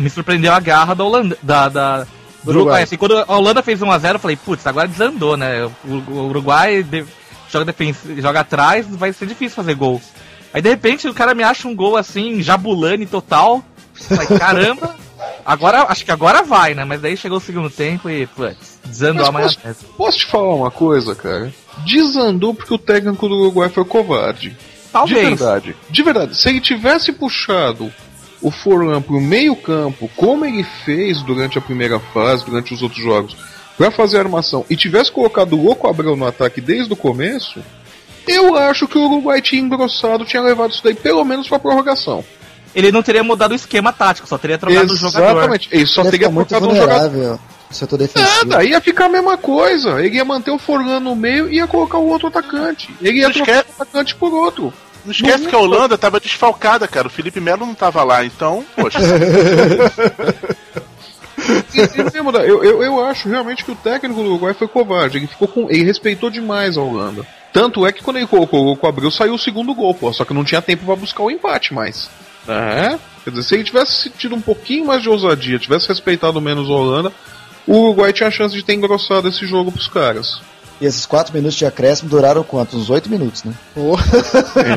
[0.00, 1.38] Me surpreendeu a garra da Holanda.
[1.42, 2.06] Da, da, do
[2.50, 2.56] Uruguai.
[2.56, 2.82] Uruguai.
[2.82, 5.64] Assim, quando a Holanda fez 1x0, eu falei, putz, agora desandou, né?
[5.84, 7.04] O, Uruguai de-
[7.50, 10.00] joga, defen- joga atrás, vai ser difícil fazer gol.
[10.52, 13.62] Aí de repente o cara me acha um gol assim, jabulane total.
[13.94, 14.96] Falei, caramba,
[15.44, 16.84] agora, acho que agora vai, né?
[16.84, 19.84] Mas daí chegou o segundo tempo e, putz, desandou a Mas maionese.
[19.96, 21.52] Posso te falar uma coisa, cara?
[21.86, 24.50] Desandou porque o técnico do Uruguai foi covarde.
[24.50, 24.56] De
[24.92, 25.28] Talvez.
[25.28, 25.76] verdade.
[25.90, 26.36] De verdade.
[26.36, 27.92] Se ele tivesse puxado
[28.40, 33.02] o Forlan pro meio campo, como ele fez durante a primeira fase, durante os outros
[33.02, 33.36] jogos,
[33.76, 37.60] pra fazer a armação, e tivesse colocado o Louco Abreu no ataque desde o começo,
[38.26, 42.24] eu acho que o Uruguai tinha engrossado, tinha levado isso daí pelo menos pra prorrogação.
[42.74, 45.30] Ele não teria mudado o esquema tático, só teria trocado o jogador.
[45.30, 45.68] Exatamente.
[45.70, 47.38] Ele só Ele teria trocado um jogador.
[47.70, 48.46] Setor defensivo.
[48.46, 50.00] Nada, ia ficar a mesma coisa.
[50.04, 52.88] Ele ia manter o Forlan no meio e ia colocar o outro atacante.
[53.00, 54.72] Ele ia Não trocar esquece- o atacante por outro.
[55.04, 57.08] Não esquece Não- que a Holanda tava desfalcada, cara.
[57.08, 58.98] O Felipe Melo não tava lá, então, poxa.
[61.74, 65.18] E, e lembra, eu, eu, eu acho realmente que o técnico do Uruguai foi covarde.
[65.18, 65.68] Ele ficou com.
[65.68, 67.26] Ele respeitou demais a Holanda.
[67.52, 70.12] Tanto é que quando ele colocou o Louco Abreu, saiu o segundo gol, pô.
[70.12, 72.08] Só que não tinha tempo pra buscar o empate mais.
[72.48, 72.98] É.
[73.22, 76.72] Quer dizer, se ele tivesse tido um pouquinho mais de ousadia, tivesse respeitado menos a
[76.72, 77.12] Holanda,
[77.66, 80.40] o Uruguai tinha a chance de ter engrossado esse jogo pros caras.
[80.80, 82.76] E esses 4 minutos de acréscimo duraram quanto?
[82.76, 83.54] Uns 8 minutos, né?
[83.74, 83.96] Pô.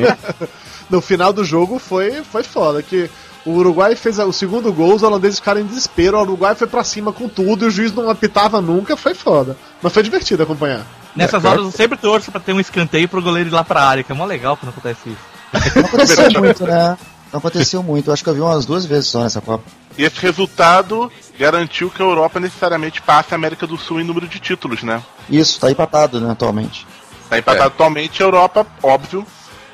[0.88, 3.10] no final do jogo foi, foi foda, que
[3.44, 6.84] o Uruguai fez o segundo gol, os holandeses ficaram em desespero, o Uruguai foi pra
[6.84, 9.56] cima com tudo e o juiz não apitava nunca, foi foda.
[9.82, 10.86] Mas foi divertido acompanhar.
[11.14, 14.04] Nessas horas eu sempre torço pra ter um escanteio pro goleiro ir lá pra área,
[14.04, 15.74] que é mó legal quando acontece isso.
[15.74, 16.96] Não aconteceu muito, né?
[17.32, 18.08] Não aconteceu muito.
[18.08, 19.64] Eu acho que eu vi umas duas vezes só nessa Copa.
[19.96, 24.26] E esse resultado garantiu que a Europa necessariamente passe a América do Sul em número
[24.26, 25.02] de títulos, né?
[25.28, 26.86] Isso, tá empatado, né, atualmente.
[27.28, 27.66] Tá empatado É.
[27.66, 29.26] atualmente, a Europa, óbvio,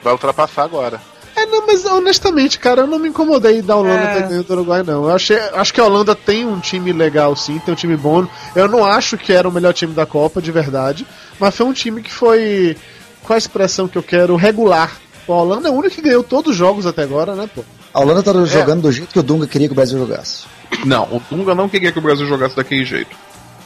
[0.03, 1.01] vai ultrapassar agora.
[1.37, 4.15] É, não, mas honestamente, cara, eu não me incomodei da Holanda É.
[4.23, 5.05] ter ganho do Uruguai, não.
[5.09, 8.27] Eu achei, acho que a Holanda tem um time legal, sim, tem um time bom.
[8.55, 11.07] Eu não acho que era o melhor time da Copa, de verdade,
[11.39, 12.77] mas foi um time que foi,
[13.23, 14.93] qual a expressão que eu quero, regular.
[15.27, 17.63] Pô, a Holanda é o único que ganhou todos os jogos até agora, né, pô?
[17.93, 20.45] A Holanda tá jogando do jeito que o Dunga queria que o Brasil jogasse.
[20.85, 23.17] Não, o Dunga não queria que o Brasil jogasse daquele jeito.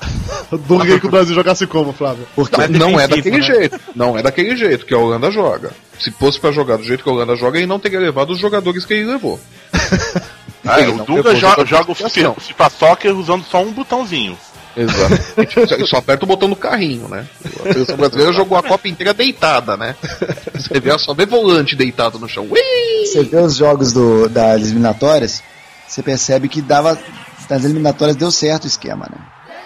[0.50, 2.26] O Dunga queria que o Brasil jogasse como, Flávio?
[2.34, 3.42] Porque Mas não é defensivo, daquele né?
[3.68, 3.80] jeito.
[3.94, 5.72] Não é daquele jeito que a Holanda joga.
[5.98, 8.38] Se fosse pra jogar do jeito que a Holanda joga, ele não teria levado os
[8.38, 9.38] jogadores que ele levou.
[10.66, 11.94] Ah, Ele o não Dunga jo- joga o.
[11.94, 14.36] FIFA FIFA Soccer usando só um botãozinho.
[14.78, 14.88] Ele
[15.86, 17.26] só aperta o botão do carrinho, né?
[17.64, 19.96] A seleção brasileira jogou a Copa inteira deitada, né?
[20.54, 22.46] Você vê, só vê volante deitado no chão.
[22.48, 22.60] Ui!
[23.04, 25.42] você vê os jogos do, das eliminatórias,
[25.86, 26.96] você percebe que dava.
[27.50, 29.18] Nas eliminatórias deu certo o esquema, né?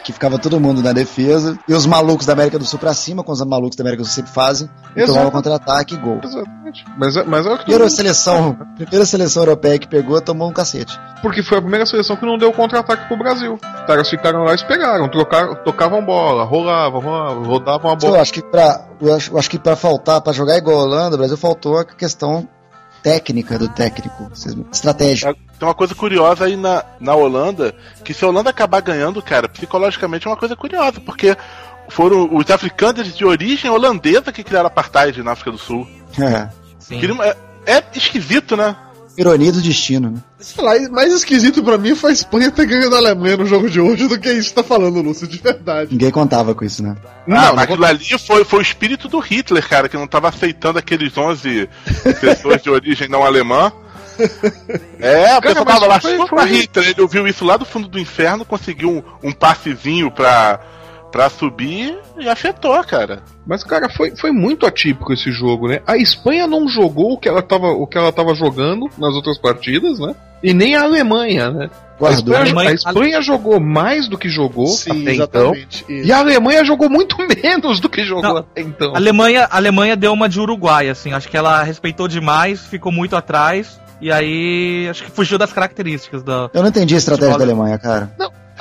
[0.05, 3.23] Que ficava todo mundo na defesa e os malucos da América do Sul pra cima,
[3.23, 5.13] com os malucos da América do Sul sempre fazem, e Exato.
[5.13, 6.21] tomava contra-ataque e gol.
[6.25, 6.85] Exatamente.
[6.99, 10.53] Mas, é- mas é o que Primeira seleção, primeira seleção europeia que pegou, tomou um
[10.53, 10.99] cacete.
[11.23, 13.55] Porque foi a primeira seleção que não deu contra-ataque pro Brasil.
[13.55, 18.21] Os caras ficaram lá e esperaram, trocaram, tocavam bola, rolavam, rolavam, rodavam a Eu bola.
[18.21, 21.15] acho que pra, eu acho, eu acho que pra faltar, pra jogar igual a Holanda,
[21.15, 22.49] o Brasil faltou a questão
[23.03, 24.31] técnica do técnico,
[24.71, 25.35] estratégico.
[25.59, 27.75] Tem uma coisa curiosa aí na, na Holanda,
[28.05, 31.37] que se a Holanda acabar ganhando, cara, psicologicamente é uma coisa curiosa, porque
[31.89, 35.89] foram os africanos de origem holandesa que criaram apartheid na África do Sul.
[36.19, 36.49] É.
[36.79, 37.01] Sim.
[37.23, 37.37] É,
[37.79, 38.77] é esquisito, né?
[39.17, 40.19] Ironia do destino, né?
[40.41, 43.69] Sei lá, mais esquisito pra mim foi a Espanha ter ganho da Alemanha no jogo
[43.69, 45.93] de hoje do que isso que tá falando, Lúcio, de verdade.
[45.93, 46.97] Ninguém contava com isso, né?
[47.29, 50.79] ah, mas aquilo ali foi, foi o espírito do Hitler, cara, que não tava aceitando
[50.79, 51.69] aqueles 11
[52.21, 53.71] pessoas de origem não alemã.
[54.99, 56.89] É, o pessoal tava lá, foi- foi- Hitler.
[56.91, 58.91] Ele ouviu isso lá do fundo do inferno, conseguiu
[59.23, 60.61] um, um passezinho pra,
[61.13, 63.23] pra subir e afetou, cara.
[63.47, 65.81] Mas, cara, foi, foi muito atípico esse jogo, né?
[65.87, 69.37] A Espanha não jogou o que ela tava, o que ela tava jogando nas outras
[69.39, 70.15] partidas, né?
[70.43, 71.71] E nem a Alemanha, né?
[72.01, 72.11] A.
[72.11, 75.55] Espanha, Alemanha- a Espanha jogou mais do que jogou Sim, até então.
[75.55, 75.85] exatamente.
[75.89, 78.93] E a Alemanha jogou muito menos do que jogou Não, até então.
[78.93, 81.13] A Alemanha, a Alemanha deu uma de Uruguai, assim.
[81.13, 83.81] Acho que ela respeitou demais, ficou muito atrás.
[84.01, 86.51] E aí, acho que fugiu das características da.
[86.53, 88.11] Eu não entendi a estratégia da Alemanha, cara.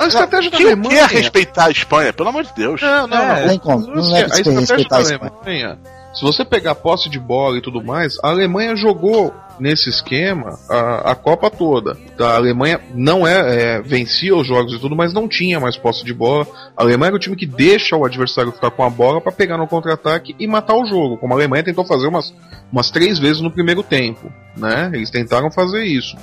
[0.04, 1.08] A estratégia da Quem Alemanha.
[1.08, 2.12] quer respeitar a Espanha?
[2.12, 2.80] Pelo amor de Deus.
[2.80, 3.40] Não, não, É, não.
[3.40, 3.86] Não tem como.
[3.86, 4.96] Não Assim, é a estratégia da.
[4.96, 5.78] Alemanha,
[6.14, 11.12] se você pegar posse de bola e tudo mais, a Alemanha jogou nesse esquema a,
[11.12, 11.96] a Copa toda.
[12.18, 12.32] Tá?
[12.32, 16.04] A Alemanha não é, é, vencia os jogos e tudo, mas não tinha mais posse
[16.04, 16.46] de bola.
[16.76, 19.56] A Alemanha era o time que deixa o adversário ficar com a bola para pegar
[19.56, 21.16] no contra-ataque e matar o jogo.
[21.16, 22.34] Como a Alemanha tentou fazer umas,
[22.70, 24.90] umas três vezes no primeiro tempo, né?
[24.92, 26.14] Eles tentaram fazer isso.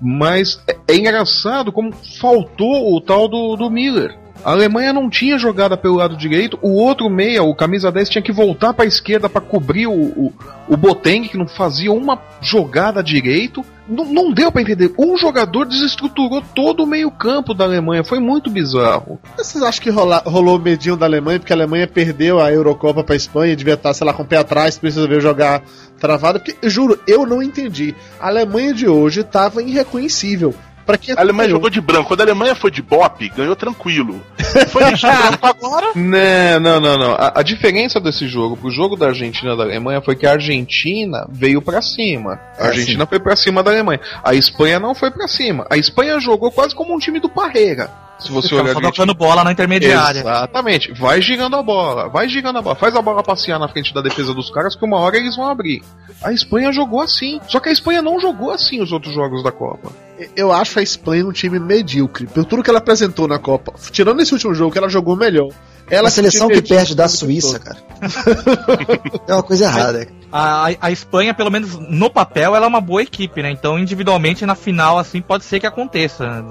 [0.00, 4.16] Mas é, é engraçado como faltou o tal do, do Miller.
[4.44, 8.22] A Alemanha não tinha jogada pelo lado direito, o outro meia, o camisa 10, tinha
[8.22, 10.32] que voltar para a esquerda para cobrir o, o,
[10.68, 13.64] o que não fazia uma jogada direito.
[13.86, 14.94] Não, deu para entender.
[14.98, 18.02] Um jogador desestruturou todo o meio-campo da Alemanha.
[18.02, 19.20] Foi muito bizarro.
[19.36, 23.04] Vocês acham que rola- rolou o medinho da Alemanha porque a Alemanha perdeu a Eurocopa
[23.04, 25.62] pra Espanha e devia estar, sei lá, com o pé atrás, precisa ver jogar
[26.00, 26.40] travado?
[26.40, 27.94] Porque, juro, eu não entendi.
[28.18, 30.54] A Alemanha de hoje tava irreconhecível.
[30.84, 32.08] Pra quem A Alemanha jogou de branco.
[32.08, 34.20] Quando a Alemanha foi de bop, ganhou tranquilo.
[34.68, 35.86] Foi de branco agora.
[35.94, 37.12] Não, não, não, não.
[37.14, 40.32] A, a diferença desse jogo pro jogo da Argentina e da Alemanha foi que a
[40.32, 42.38] Argentina veio pra cima.
[42.58, 44.00] A É, Argentina foi pra cima da Alemanha.
[44.22, 45.66] A Espanha não foi pra cima.
[45.70, 47.90] A Espanha jogou quase como um time do Parreira.
[48.18, 50.20] Se você olhar só tocando bola na intermediária.
[50.20, 50.92] Exatamente.
[50.92, 52.76] Vai girando a bola, vai girando a bola.
[52.76, 55.48] Faz a bola passear na frente da defesa dos caras que uma hora eles vão
[55.48, 55.82] abrir.
[56.22, 57.40] A Espanha jogou assim.
[57.48, 59.92] Só que a Espanha não jogou assim os outros jogos da Copa.
[60.36, 62.26] Eu acho a Espanha um time medíocre.
[62.26, 63.74] Por tudo que ela apresentou na Copa.
[63.90, 65.48] Tirando esse último jogo que ela jogou melhor.
[65.90, 67.76] Ela a seleção se que perde da Suíça, cara.
[69.28, 70.08] é uma coisa errada.
[70.32, 73.50] A, a Espanha, pelo menos no papel, ela é uma boa equipe, né?
[73.50, 76.44] Então, individualmente, na final, assim, pode ser que aconteça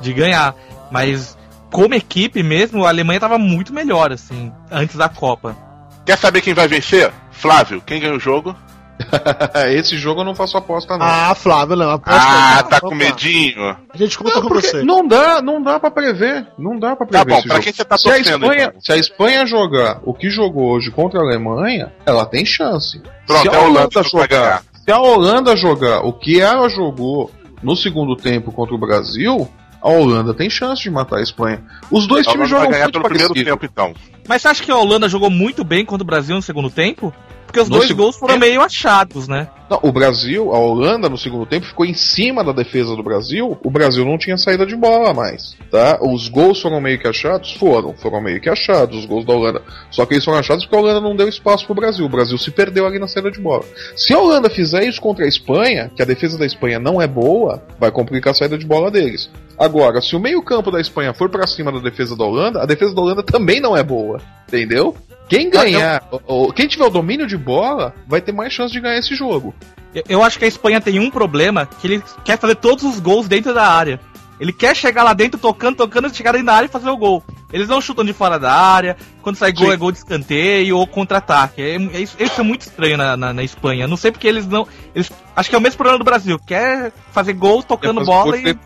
[0.00, 0.54] de ganhar.
[0.90, 1.36] Mas,
[1.70, 5.56] como equipe mesmo, a Alemanha tava muito melhor, assim, antes da Copa.
[6.06, 7.10] Quer saber quem vai vencer?
[7.32, 8.54] Flávio, quem ganha o jogo?
[9.74, 11.04] Esse jogo eu não faço aposta, não.
[11.04, 11.90] Ah, Flávio, não.
[11.90, 12.68] Aposta Ah, não.
[12.68, 12.88] tá Opa.
[12.88, 13.76] com medinho.
[13.92, 14.82] A gente conta Não, com você.
[14.82, 16.46] não dá, não dá pra prever.
[16.58, 17.24] Não dá pra prever.
[17.24, 17.64] Tá bom, esse pra jogo.
[17.64, 18.80] quem você tá se a torcendo, Espanha, então?
[18.80, 23.02] Se a Espanha jogar o que jogou hoje contra a Alemanha, ela tem chance.
[23.26, 27.32] Pronto, se é a a Holanda jogar, se a Holanda jogar o que ela jogou
[27.62, 29.48] no segundo tempo contra o Brasil,
[29.84, 31.62] a Holanda tem chance de matar a Espanha.
[31.90, 33.94] Os dois A times Holanda vai jogam ganhar muito pelo primeiro tempo, então.
[34.26, 37.12] Mas você acha que a Holanda jogou muito bem contra o Brasil no segundo tempo?
[37.46, 38.46] Porque os No dois gols foram tempo?
[38.46, 39.46] meio achados, né?
[39.70, 43.56] Não, o Brasil, a Holanda no segundo tempo ficou em cima da defesa do Brasil.
[43.62, 45.98] O Brasil não tinha saída de bola mais, tá?
[46.02, 49.62] Os gols foram meio que achados, foram, foram meio que achados os gols da Holanda.
[49.88, 52.04] Só que eles foram achados porque a Holanda não deu espaço pro Brasil.
[52.04, 53.62] O Brasil se perdeu ali na saída de bola.
[53.94, 57.06] Se a Holanda fizer isso contra a Espanha, que a defesa da Espanha não é
[57.06, 59.30] boa, vai complicar a saída de bola deles.
[59.58, 62.94] Agora, se o meio-campo da Espanha for pra cima da defesa da Holanda, a defesa
[62.94, 64.96] da Holanda também não é boa, entendeu?
[65.28, 68.80] Quem ganhar, o- o- quem tiver o domínio de bola, vai ter mais chance de
[68.80, 69.54] ganhar esse jogo.
[69.94, 72.98] Eu- Eu acho que a Espanha tem um problema, que ele quer fazer todos os
[73.00, 73.98] gols dentro da área.
[74.40, 77.22] Ele quer chegar lá dentro tocando, tocando, chegar dentro da área e fazer o gol.
[77.52, 79.72] Eles não chutam de fora da área, quando sai gol Sim.
[79.72, 81.62] é gol de escanteio ou contra-ataque.
[81.62, 83.86] É, é isso, isso é muito estranho na, na, na Espanha.
[83.86, 84.66] Não sei porque eles não.
[84.92, 86.36] Eles, acho que é o mesmo problema do Brasil.
[86.44, 88.42] Quer fazer gol tocando fazer bola e.
[88.42, 88.64] dentro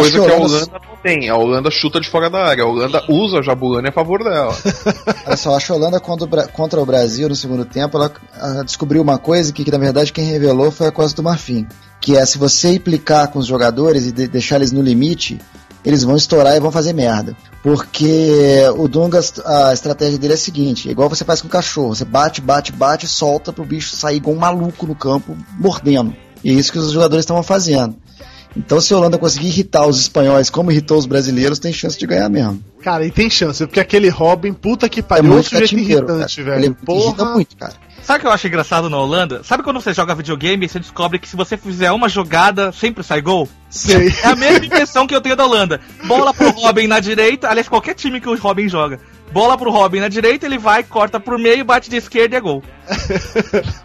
[0.00, 1.28] Coisa que, que a Holanda- não tem.
[1.28, 2.64] A Holanda chuta de fora da área.
[2.64, 4.56] A Holanda usa a Jabulani a favor dela.
[5.26, 7.96] Olha só, acho que a Holanda contra o, Bra- contra o Brasil no segundo tempo,
[7.96, 11.24] ela, ela descobriu uma coisa que, que, na verdade quem revelou foi a Costa do
[11.24, 11.66] Marfim.
[12.00, 15.40] Que é se você implicar com os jogadores e de- deixar eles no limite,
[15.84, 17.36] eles vão estourar e vão fazer merda.
[17.62, 21.94] Porque o Dunga, a estratégia dele é a seguinte: igual você faz com o cachorro,
[21.94, 26.14] você bate, bate, bate, solta pro bicho sair igual um maluco no campo, mordendo.
[26.44, 27.94] E é isso que os jogadores estavam fazendo.
[28.56, 32.06] Então, se a Holanda conseguir irritar os espanhóis como irritou os brasileiros, tem chance de
[32.06, 32.62] ganhar mesmo.
[32.82, 36.06] Cara, e tem chance, porque aquele Robin, puta que É pariu, muito outro jeito catimbeiro,
[36.08, 36.50] irritante, cara.
[36.50, 36.58] velho.
[36.60, 36.84] Ele irrita
[37.16, 37.32] Porra.
[37.34, 37.72] muito, cara.
[38.02, 39.42] Sabe o que eu acho engraçado na Holanda?
[39.44, 43.04] Sabe quando você joga videogame e você descobre que se você fizer uma jogada, sempre
[43.04, 43.48] sai gol?
[43.70, 44.12] Sei.
[44.24, 45.80] É a mesma impressão que eu tenho da Holanda.
[46.06, 48.98] Bola pro Robin na direita, aliás, qualquer time que o Robin joga.
[49.32, 52.40] Bola pro Robin na direita, ele vai, corta por meio, bate de esquerda e é
[52.40, 52.62] gol.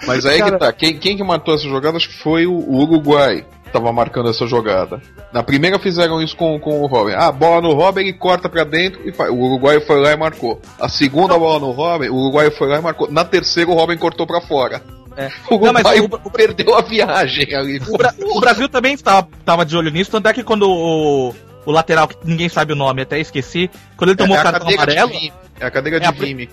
[0.06, 0.74] Mas aí Cara- que tá.
[0.74, 3.46] Quem, quem que matou essa jogada acho que foi o, o Uruguai.
[3.72, 5.02] Tava marcando essa jogada.
[5.34, 7.14] Na primeira fizeram isso com, com o Robin.
[7.16, 9.30] Ah, bola no Robin, ele corta pra dentro e faz.
[9.30, 10.60] O Uruguai foi lá e marcou.
[10.80, 13.12] A segunda bola no Robin, o Uruguai foi lá e marcou.
[13.12, 14.82] Na terceira, o Robin cortou pra fora.
[15.18, 15.30] É.
[15.50, 17.80] O Não, mas Uruguai o- perdeu a viagem ali.
[17.88, 21.34] O, Bra- o Brasil também estava, tava de olho nisso, tanto é que quando o,
[21.66, 24.52] o lateral, que ninguém sabe o nome, até esqueci, quando ele tomou é, o a
[24.52, 25.12] cartão amarelo.
[25.60, 26.50] É a cadeira É de Vime.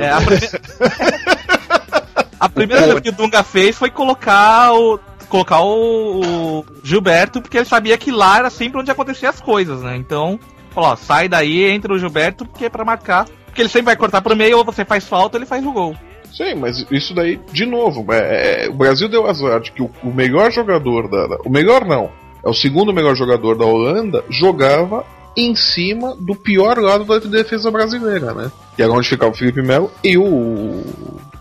[0.00, 0.18] É, a,
[2.40, 4.98] a primeira coisa que o Dunga fez foi colocar o
[5.28, 9.82] colocar o, o Gilberto, porque ele sabia que lá era sempre onde aconteciam as coisas,
[9.82, 9.96] né?
[9.96, 10.38] Então,
[10.74, 13.26] ó, sai daí, entra o Gilberto, porque é pra marcar.
[13.46, 15.96] Porque ele sempre vai cortar pro meio, ou você faz falta, ele faz o gol.
[16.32, 19.90] Sim, mas isso daí, de novo, é, é, o Brasil deu azar de que o,
[20.02, 22.10] o melhor jogador da, O melhor não.
[22.44, 25.06] É o segundo melhor jogador da Holanda jogava
[25.36, 28.52] em cima do pior lado da defesa brasileira, né?
[28.76, 30.82] Que era onde ficava o Felipe Melo e o.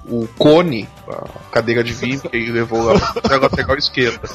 [0.10, 4.28] O Cone, a cadeira de vinho que ele levou lá pra lateral esquerda.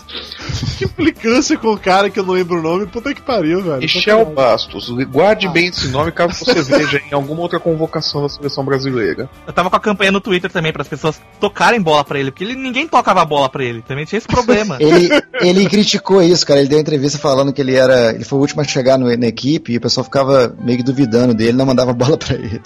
[0.78, 3.78] Que implicância com o cara que eu não lembro o nome, puta que pariu, velho.
[3.78, 4.24] Michel.
[4.26, 4.88] Bastos.
[5.10, 9.28] Guarde bem esse nome caso você veja em alguma outra convocação da seleção brasileira.
[9.46, 12.30] Eu tava com a campanha no Twitter também para as pessoas tocarem bola pra ele,
[12.30, 13.82] porque ele, ninguém tocava bola pra ele.
[13.82, 14.78] Também tinha esse problema.
[14.88, 15.08] Ele,
[15.40, 16.60] ele criticou isso, cara.
[16.60, 18.12] Ele deu uma entrevista falando que ele era.
[18.14, 20.84] Ele foi o último a chegar no- na equipe e o pessoal ficava meio que
[20.84, 22.60] duvidando dele, não mandava bola pra ele.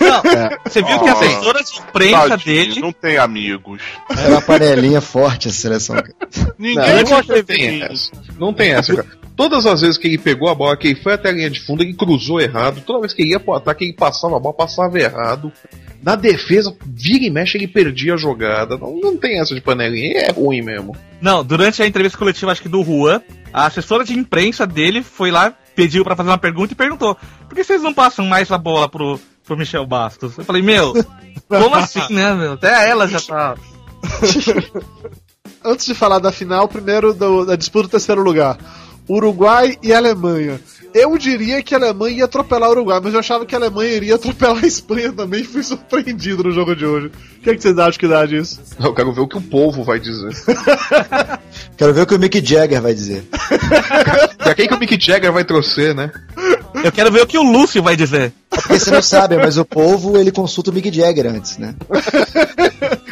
[0.00, 0.22] Não,
[0.64, 1.18] você viu que a Oh.
[1.18, 2.80] assessora de imprensa Tadinho, dele.
[2.80, 3.82] Não tem amigos.
[4.10, 5.96] Era uma panelinha forte essa seleção.
[6.58, 8.12] Ninguém Não, gosta não de tem essa.
[8.38, 9.08] Não tem essa, cara.
[9.36, 11.60] Todas as vezes que ele pegou a bola, que ele foi até a linha de
[11.60, 12.80] fundo, ele cruzou errado.
[12.80, 15.52] Toda vez que ele ia pro ataque, ele passava a bola, passava errado.
[16.02, 18.78] Na defesa, vira e mexe, ele perdia a jogada.
[18.78, 20.96] Não, não tem essa de panelinha, é ruim mesmo.
[21.20, 23.20] Não, durante a entrevista coletiva, acho que do Juan,
[23.52, 27.14] a assessora de imprensa dele foi lá, pediu pra fazer uma pergunta e perguntou:
[27.46, 30.38] por que vocês não passam mais a bola pro, pro Michel Bastos?
[30.38, 30.94] Eu falei, meu,
[31.48, 32.52] como assim, né, meu?
[32.54, 33.54] Até ela já tá.
[35.64, 38.56] Antes de falar da final, primeiro do- da disputa do terceiro lugar.
[39.08, 40.60] Uruguai e Alemanha.
[40.96, 43.92] Eu diria que a Alemanha ia atropelar o Uruguai, mas eu achava que a Alemanha
[43.92, 47.08] iria atropelar a Espanha também e fui surpreendido no jogo de hoje.
[47.08, 48.58] O que, é que vocês acham que dá disso?
[48.82, 50.32] Eu quero ver o que o povo vai dizer.
[51.76, 53.24] Quero ver o que o Mick Jagger vai dizer.
[54.38, 56.10] pra quem que o Mick Jagger vai torcer, né?
[56.82, 58.32] Eu quero ver o que o Lúcio vai dizer.
[58.48, 61.74] Porque você não sabe, mas o povo ele consulta o Mick Jagger antes, né?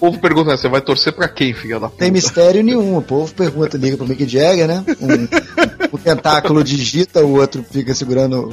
[0.00, 1.98] O povo pergunta, você vai torcer pra quem, filha da puta?
[1.98, 2.96] Tem mistério nenhum.
[2.96, 4.84] O povo pergunta, liga pro Mick Jagger, né?
[5.00, 8.48] Um, o tentáculo digita, o outro fica segurando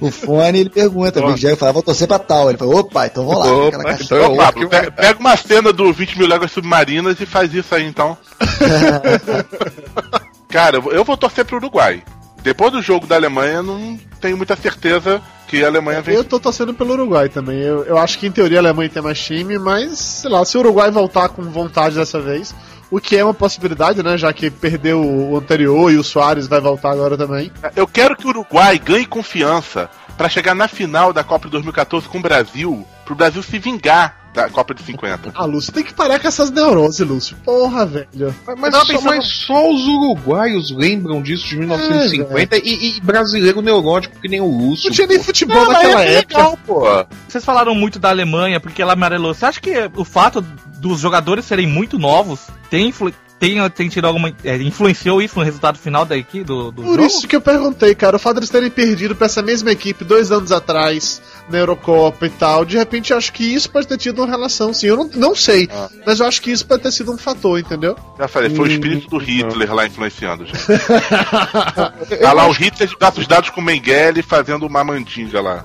[0.00, 1.20] o, o fone e ele pergunta.
[1.20, 2.48] O Mick Jagger fala, vou torcer pra tal.
[2.48, 3.52] Ele fala, opa, então vamos lá.
[3.52, 6.28] Opa, caixa- então é Ô, o Pablo, que pe- pega uma cena do 20 mil
[6.28, 8.16] léguas submarinas e faz isso aí então.
[10.48, 12.02] Cara, eu vou torcer pro Uruguai.
[12.42, 16.14] Depois do jogo da Alemanha, não tenho muita certeza que a Alemanha vem.
[16.14, 17.58] Eu tô torcendo pelo Uruguai também.
[17.58, 20.56] Eu, eu acho que em teoria a Alemanha tem mais time, mas sei lá, se
[20.56, 22.54] o Uruguai voltar com vontade dessa vez,
[22.90, 24.18] o que é uma possibilidade, né?
[24.18, 27.52] Já que perdeu o anterior e o Soares vai voltar agora também.
[27.76, 32.08] Eu quero que o Uruguai ganhe confiança pra chegar na final da Copa de 2014
[32.08, 35.32] com o Brasil, pro Brasil se vingar da Copa de 50.
[35.34, 37.36] Ah, Lúcio, tem que parar com essas neuroses, Lúcio.
[37.44, 38.34] Porra, velho.
[38.58, 44.18] Mas, só, pensando- mas só os uruguaios lembram disso de 1950 e, e brasileiro neurótico
[44.20, 44.88] que nem o Lúcio.
[44.88, 46.36] Não tinha nem futebol Não, naquela é época.
[46.38, 46.82] legal, pô.
[47.28, 49.34] Vocês falaram muito da Alemanha porque ela amarelou.
[49.34, 50.40] Você acha que o fato
[50.78, 53.12] dos jogadores serem muito novos tem, influ-
[53.42, 54.32] tem, tem tido alguma.
[54.44, 57.06] é, influenciou isso no resultado final da equipe do, do Por jogo?
[57.06, 60.30] isso que eu perguntei, cara, o fato deles terem perdido pra essa mesma equipe dois
[60.30, 61.20] anos atrás,
[61.50, 64.72] na Eurocopa e tal, de repente eu acho que isso pode ter tido uma relação,
[64.72, 64.86] sim.
[64.86, 65.88] Eu não, não sei, Ah.
[66.06, 67.96] mas eu acho que isso pode ter sido um fator, entendeu?
[68.16, 70.62] Já falei, foi o Hum, espírito do Hitler lá influenciando, gente.
[72.20, 75.64] tá lá o Hitler de braços dados com o Mengele fazendo uma mandinga lá.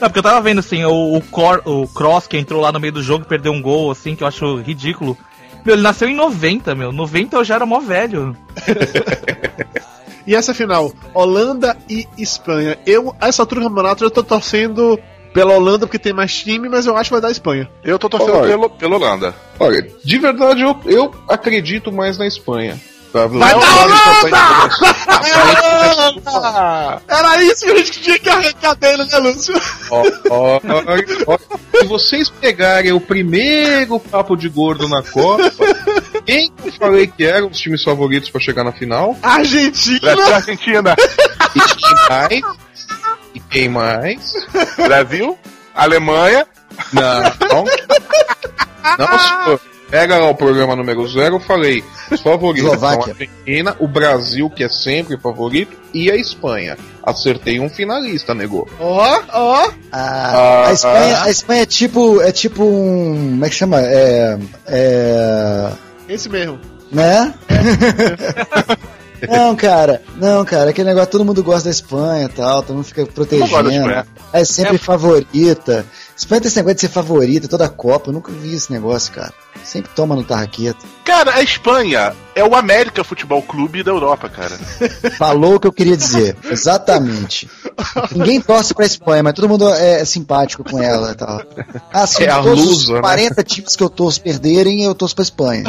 [0.00, 2.78] Não, porque eu tava vendo assim, o, o, Cor, o Cross que entrou lá no
[2.78, 5.18] meio do jogo e perdeu um gol, assim, que eu acho ridículo.
[5.68, 6.90] Meu, ele nasceu em 90, meu.
[6.90, 8.34] 90 eu já era mó velho.
[10.26, 12.78] E essa final, Holanda e Espanha.
[12.86, 14.98] Eu, a essa altura do campeonato, eu tô torcendo
[15.32, 17.66] pela Holanda porque tem mais time, mas eu acho que vai dar Espanha.
[17.82, 18.48] Eu tô torcendo Olha.
[18.48, 19.34] pelo, pelo Holanda.
[19.58, 22.78] Olha, de verdade eu, eu acredito mais na Espanha.
[23.12, 23.26] Tá?
[23.26, 23.84] Vai dar não,
[26.34, 27.02] Holanda!
[27.08, 29.54] Era isso que a gente tinha que arrancar dele, né, Lúcio?
[29.90, 30.60] Ó, ó, ó,
[31.26, 31.38] ó.
[31.78, 35.50] Se vocês pegarem o primeiro papo de gordo na Copa,
[36.26, 39.16] quem que eu falei que eram os times favoritos pra chegar na final?
[39.22, 40.00] Argentina!
[40.14, 40.94] Brasil, Argentina.
[41.54, 42.42] E quem mais?
[43.34, 44.32] E quem mais?
[44.76, 45.38] Brasil,
[45.74, 46.46] Alemanha.
[46.92, 47.22] Não.
[48.98, 49.60] Não, senhor.
[49.90, 51.82] Pega lá o programa número zero, eu falei.
[52.10, 53.14] Os favoritos são a Eslováquia.
[53.14, 56.76] Argentina, o Brasil, que é sempre favorito, e a Espanha.
[57.02, 58.68] Acertei um finalista, negou.
[58.78, 59.70] Ó, ó.
[59.90, 62.20] A, a Espanha, a Espanha é tipo.
[62.20, 63.30] É tipo um.
[63.30, 63.80] Como é que chama?
[63.80, 64.38] É.
[64.66, 65.72] É.
[66.08, 66.58] Esse mesmo.
[66.92, 67.34] Né?
[69.26, 72.84] Não, cara, não, cara, aquele negócio, todo mundo gosta da Espanha e tal, todo mundo
[72.84, 74.06] fica protegendo.
[74.32, 75.84] É sempre favorita.
[76.18, 79.12] Espanha tem esse negócio de ser favorita toda a Copa, eu nunca vi esse negócio,
[79.12, 79.32] cara.
[79.62, 80.84] Sempre toma no tarraqueta.
[81.04, 84.58] Cara, a Espanha é o América Futebol Clube da Europa, cara.
[85.16, 87.48] Falou o que eu queria dizer, exatamente.
[88.10, 91.42] Ninguém torce pra Espanha, mas todo mundo é simpático com ela e tal.
[91.92, 92.98] Ah, se É a todos lusa, né?
[92.98, 95.64] os 40 times que eu torço perderem, eu torço pra Espanha.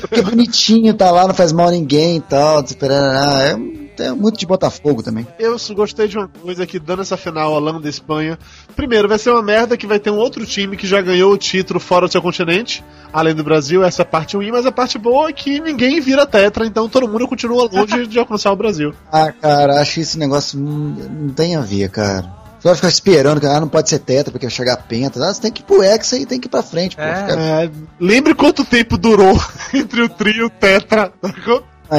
[0.00, 3.56] Porque é bonitinho, tá lá, não faz mal a ninguém e tal, é,
[3.98, 5.26] é muito de Botafogo também.
[5.38, 8.38] Eu gostei de uma coisa que dando essa final Holanda e Espanha.
[8.76, 11.38] Primeiro, vai ser uma merda que vai ter um outro time que já ganhou o
[11.38, 14.72] título fora do seu continente, além do Brasil, essa é a parte ruim, mas a
[14.72, 18.56] parte boa é que ninguém vira tetra, então todo mundo continua longe de alcançar o
[18.56, 18.92] Brasil.
[19.12, 22.40] Ah, cara, acho que esse negócio não, tem a ver, cara.
[22.58, 25.18] Você vai ficar esperando que ah, não pode ser tetra porque vai chegar penta.
[25.22, 27.02] Ah, você tem que ir pro Hexa e tem que ir pra frente, pô.
[27.02, 27.14] É.
[27.16, 27.70] Fica- É,
[28.00, 29.36] lembre quanto tempo durou
[29.74, 31.12] entre o trio e o tetra.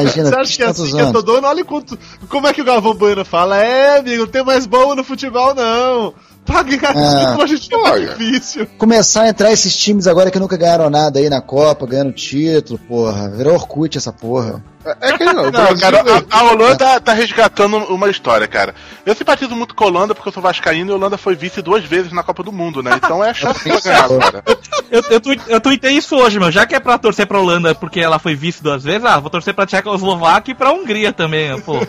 [0.02, 1.24] Imagina, Você acha que é assim que eu tô anos.
[1.24, 1.48] dando?
[1.48, 1.98] Olha quanto.
[2.30, 3.58] Como é que o Galvão Bueno fala?
[3.64, 6.14] É, amigo, não tem mais boa no futebol, não.
[6.46, 7.20] Pagar Ah.
[7.20, 8.08] título hoje em dia tá Olha.
[8.16, 8.68] difícil.
[8.78, 12.78] Começar a entrar esses times agora que nunca ganharam nada aí na Copa, ganhando título,
[12.88, 13.30] porra.
[13.30, 14.62] Virou Orkut essa porra.
[15.02, 18.76] É que não, Não, Brasil cara, a, a Holanda tá resgatando uma história, cara.
[19.06, 21.62] Eu simpatizo muito com a Holanda porque eu sou vascaíno e a Holanda foi vice
[21.62, 22.92] duas vezes na Copa do Mundo, né?
[22.96, 24.44] Então é a chance pra ganhar agora.
[24.92, 26.52] Eu, eu, eu tuitei isso hoje, meu.
[26.52, 29.30] Já que é pra torcer pra Holanda porque ela foi vice duas vezes, ah, vou
[29.30, 31.80] torcer pra Tchecoslováquia e pra Hungria também, pô.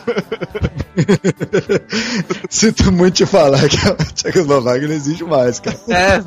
[2.49, 5.77] Sinto muito te falar que a Tchecoslováquia não existe mais, cara.
[5.89, 6.21] É,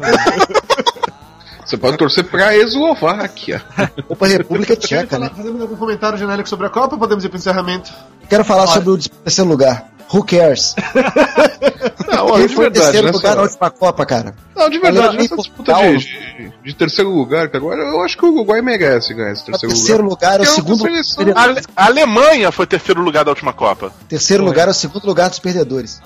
[1.68, 3.61] Você pode torcer pra Eslováquia.
[4.07, 5.30] Ou pra República Tcheca, né?
[5.36, 7.91] Fazemos algum comentário genérico sobre a Copa ou podemos ir pro encerramento?
[8.30, 9.91] Quero falar sobre o terceiro lugar.
[10.13, 10.74] Who cares?
[12.07, 14.34] Não, olha, Quem de foi verdade, terceiro nessa- lugar na última Copa, cara?
[14.55, 18.26] Não, de verdade, nessa disputa de, de, de terceiro lugar, que agora eu acho que
[18.26, 20.84] o Uruguai merece ganhar esse O terceiro, terceiro lugar é o Porque segundo.
[21.15, 21.38] perdedor.
[21.38, 23.91] A, Ale- a Alemanha foi terceiro lugar da última Copa.
[24.07, 26.01] Terceiro lugar é o segundo lugar dos perdedores.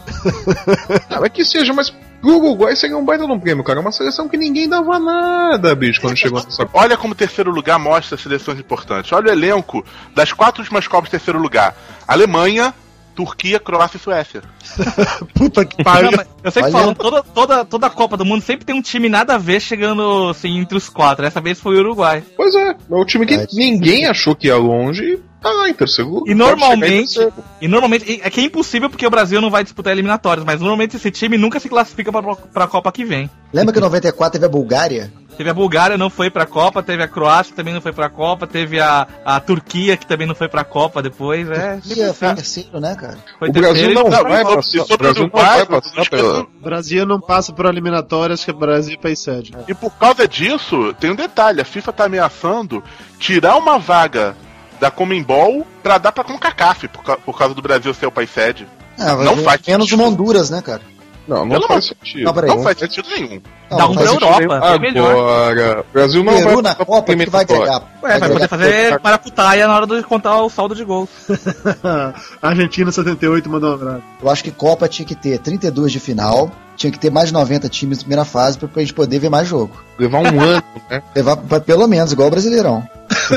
[1.08, 3.80] Ah, é que seja, mas pro Uruguai seria um baita de um prêmio, cara.
[3.80, 6.80] É uma seleção que ninguém dava nada, bicho, quando chegou nessa Copa.
[6.80, 9.12] Olha como terceiro lugar mostra seleções importantes.
[9.12, 9.84] Olha o elenco
[10.16, 11.76] das quatro últimas Copas de terceiro lugar:
[12.08, 12.74] Alemanha,
[13.16, 14.42] Turquia, Croácia e Suécia.
[15.34, 16.12] Puta que pariu.
[16.44, 19.10] eu sei que falam, toda, toda, toda a Copa do Mundo sempre tem um time
[19.10, 21.24] nada a ver chegando assim, entre os quatro.
[21.24, 22.24] Dessa vez foi o Uruguai.
[22.38, 23.58] Pois é, é o time que Verdade.
[23.58, 26.32] ninguém achou que ia longe e tá lá em terceiro lugar.
[26.32, 27.34] E normalmente, terceiro.
[27.62, 30.96] e normalmente, é que é impossível porque o Brasil não vai disputar eliminatórias, mas normalmente
[30.96, 33.30] esse time nunca se classifica pra, pra Copa que vem.
[33.54, 35.12] Lembra que em 94 teve a Bulgária?
[35.38, 38.10] Teve a Bulgária, não foi pra Copa, teve a Croácia, que também não foi pra
[38.10, 41.80] Copa, teve a, a Turquia, que também não foi pra Copa depois, é.
[41.82, 43.18] Sempre foi terceiro, né, cara?
[43.40, 46.22] Foi O Brasil terceiro, não vai passar, o Brasil não Uruguai, vai passar não pela...
[46.40, 49.54] esqueça- Brasil não passa por eliminatórias, que é Brasil e país sede.
[49.68, 52.84] E por causa disso, tem um detalhe: a FIFA tá ameaçando
[53.18, 54.36] tirar uma vaga
[54.82, 58.30] da Comembol pra dar pra CONCACAF, por, ca- por causa do Brasil ser o país
[58.34, 58.68] sede.
[59.00, 60.02] Ah, vai Não ver faz menos sentido.
[60.02, 60.82] uma Honduras, né, cara?
[61.28, 62.24] Não, não Pelo faz sentido.
[62.34, 62.56] Não.
[62.56, 63.40] Não faz sentido nenhum.
[63.70, 64.04] Não, Dá não um pra.
[64.06, 65.12] Europa, é melhor.
[65.52, 67.84] Agora, o Brasil não Peru vai na Copa, que vai agregar?
[68.04, 71.10] Ué, vai poder fazer maracutaia na hora de contar o saldo de gols.
[72.42, 74.02] Argentina 78 mandou um abraço.
[74.22, 77.34] Eu acho que Copa tinha que ter 32 de final, tinha que ter mais de
[77.34, 79.80] 90 times na primeira fase pra pra gente poder ver mais jogo.
[80.00, 81.04] Levar um ano, né?
[81.16, 82.84] Levar pra- pelo menos, igual o Brasileirão.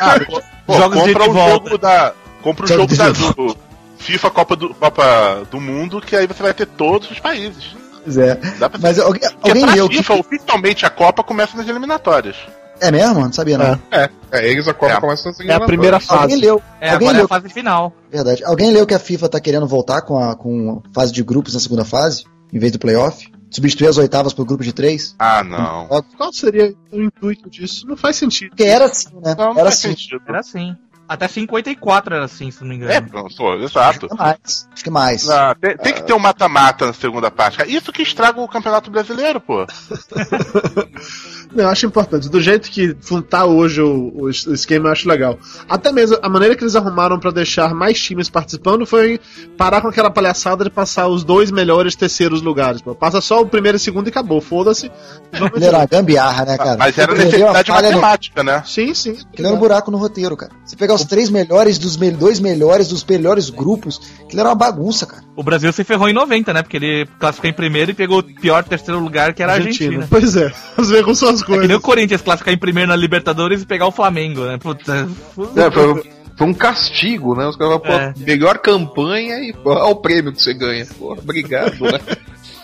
[0.00, 0.18] Ah,
[0.66, 1.64] pô, Jogos de compra o volta.
[1.64, 2.12] jogo da.
[2.42, 3.56] Compra o Jogo jogo de da, do
[3.98, 7.74] FIFA Copa do, Copa do Mundo, que aí você vai ter todos os países.
[8.04, 8.34] Pois é.
[8.58, 9.96] Dá pra Mas alguém, Porque alguém pra leu que.
[9.96, 12.36] FIFA, oficialmente a Copa começa nas eliminatórias.
[12.80, 13.20] É mesmo?
[13.20, 13.80] Não sabia, não.
[13.90, 14.10] É.
[14.32, 15.00] É, eles a Copa É.
[15.00, 16.04] começa nas É a primeira eliminatórias.
[16.06, 16.22] fase.
[16.22, 16.62] Alguém leu.
[16.80, 17.24] É, alguém agora é leu.
[17.24, 17.92] a fase final.
[18.10, 18.44] Verdade.
[18.44, 21.60] Alguém leu que a FIFA tá querendo voltar com a com fase de grupos na
[21.60, 23.32] segunda fase, em vez do playoff?
[23.54, 25.14] Substituir as oitavas por grupo de três?
[25.16, 25.86] Ah, não.
[26.16, 27.86] Qual seria o intuito disso?
[27.86, 28.48] Não faz sentido.
[28.50, 29.36] Porque era assim, né?
[29.38, 29.90] Não, não era assim.
[29.90, 30.20] sentido.
[30.26, 30.76] Era assim.
[31.06, 32.90] Até 54 era assim, se não me engano.
[32.90, 34.06] É, pronto, pô, exato.
[34.06, 34.68] Acho que mais.
[34.72, 35.30] Acho que mais.
[35.30, 37.62] Ah, tem, tem que ter um mata-mata na segunda parte.
[37.70, 39.66] Isso que estraga o Campeonato Brasileiro, pô.
[41.56, 42.28] Eu acho importante.
[42.28, 42.96] Do jeito que
[43.28, 45.38] tá hoje o, o es- o esquema, eu acho legal.
[45.68, 49.20] Até mesmo a maneira que eles arrumaram pra deixar mais times participando foi
[49.56, 52.82] parar com aquela palhaçada de passar os dois melhores terceiros lugares.
[52.82, 52.94] Pô.
[52.94, 54.40] Passa só o primeiro e segundo e acabou.
[54.40, 54.90] Foda-se.
[55.32, 55.44] Era
[55.78, 56.76] uma gambiarra, né, cara?
[56.76, 58.62] Mas era necessidade falha no- matemática, né?
[58.66, 59.16] Sim, sim.
[59.32, 60.52] Aquilo era um buraco no roteiro, cara.
[60.64, 64.54] Você pegar os três melhores dos me- dois melhores dos melhores grupos, aquilo era uma
[64.54, 65.22] bagunça, cara.
[65.36, 66.62] O Brasil se ferrou em 90, né?
[66.62, 70.06] Porque ele classificou em primeiro e pegou o pior terceiro lugar, que era a Argentina.
[70.08, 70.52] Pois é.
[70.76, 71.76] Às vezes com suas É que nem coisas.
[71.76, 74.58] o Corinthians classificar em primeiro na Libertadores e pegar o Flamengo, né?
[74.58, 75.08] Puta.
[75.56, 76.02] É, foi,
[76.36, 77.46] foi um castigo, né?
[77.46, 78.12] Os caras falaram, É.
[78.12, 80.86] pô, melhor campanha e pô, olha o prêmio que você ganha.
[80.98, 82.00] Pô, obrigado, né?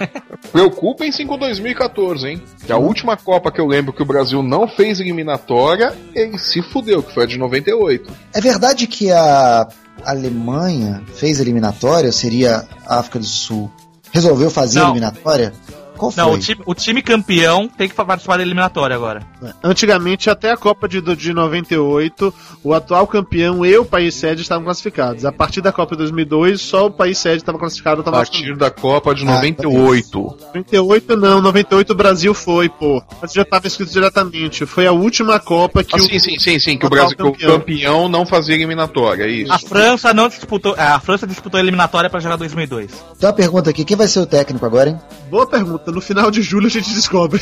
[0.53, 2.43] Preocupem-se com 2014, hein?
[2.65, 6.63] Que a última Copa que eu lembro que o Brasil não fez eliminatória, ele se
[6.63, 8.11] fudeu, que foi a de 98.
[8.35, 9.69] É verdade que a
[10.05, 13.71] Alemanha fez eliminatória, seria a África do Sul,
[14.13, 14.87] resolveu fazer Não.
[14.87, 15.53] eliminatória?
[16.01, 16.25] Qual foi?
[16.25, 19.21] Não, o time, o time campeão tem que participar da eliminatória agora.
[19.63, 22.33] Antigamente, até a Copa de, de 98,
[22.65, 25.27] o atual campeão e o país sede estavam classificados.
[25.27, 28.01] A partir da Copa de 2002, só o país sede estava classificado.
[28.01, 30.37] A Tava partir da Copa de Ah, 98.
[30.55, 33.03] 98 não, 98 o Brasil foi, pô.
[33.21, 34.65] Mas já estava escrito diretamente.
[34.65, 36.03] Foi a última Copa que Ah, o.
[36.03, 37.53] sim, sim, sim, sim, que o atual Brasil o campeão.
[37.59, 39.53] campeão não fazia eliminatória, é isso.
[39.53, 40.75] A França não disputou.
[40.79, 42.91] é, A França disputou a eliminatória pra jogar 2002.
[43.17, 44.99] Então a pergunta aqui, quem vai ser o técnico agora, hein?
[45.31, 45.90] Boa pergunta.
[45.91, 47.41] No final de julho a gente descobre.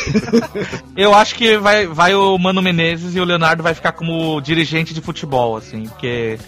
[0.97, 4.95] Eu acho que vai, vai o Mano Menezes e o Leonardo vai ficar como dirigente
[4.95, 6.39] de futebol, assim, porque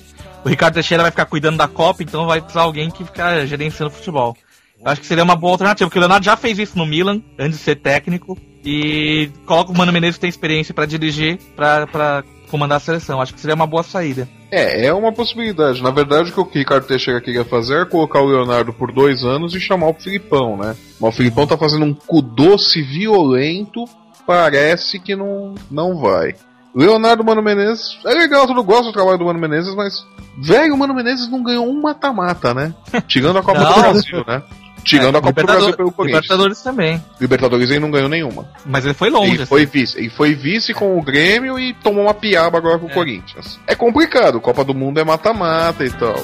[0.44, 3.92] o Ricardo Teixeira vai ficar cuidando da Copa, então vai precisar alguém que ficar gerenciando
[3.92, 4.36] futebol.
[4.78, 7.20] Eu acho que seria uma boa alternativa, porque o Leonardo já fez isso no Milan,
[7.38, 12.24] antes de ser técnico, e coloca o Mano Menezes que tem experiência pra dirigir, pra
[12.50, 13.20] comandar a seleção.
[13.20, 14.28] Acho que seria uma boa saída.
[14.50, 15.82] É, é uma possibilidade.
[15.82, 19.22] Na verdade, o que o Ricardo Teixeira queria fazer é colocar o Leonardo por dois
[19.22, 20.76] anos e chamar o Filipão, né?
[21.00, 23.84] Mas o Filipão tá fazendo um cu doce violento,
[24.26, 26.34] parece que não, não vai.
[26.74, 30.06] Leonardo Mano Menezes, é legal, todo gosto do trabalho do Mano Menezes, mas,
[30.38, 32.72] velho, o Mano Menezes não ganhou um mata-mata, né?
[33.08, 34.42] Tirando a Copa do Brasil, né?
[34.84, 36.22] Tirando é, a Copa do Brasil pelo Corinthians.
[36.22, 37.04] Libertadores também.
[37.20, 38.48] Libertadores ele não ganhou nenhuma.
[38.64, 39.32] Mas ele foi longe.
[39.32, 39.48] Ele assim.
[39.48, 39.98] foi vice.
[39.98, 42.94] Ele foi vice com o Grêmio e tomou uma piaba agora com o é.
[42.94, 43.58] Corinthians.
[43.66, 44.40] É complicado.
[44.40, 46.16] Copa do Mundo é mata-mata e tal.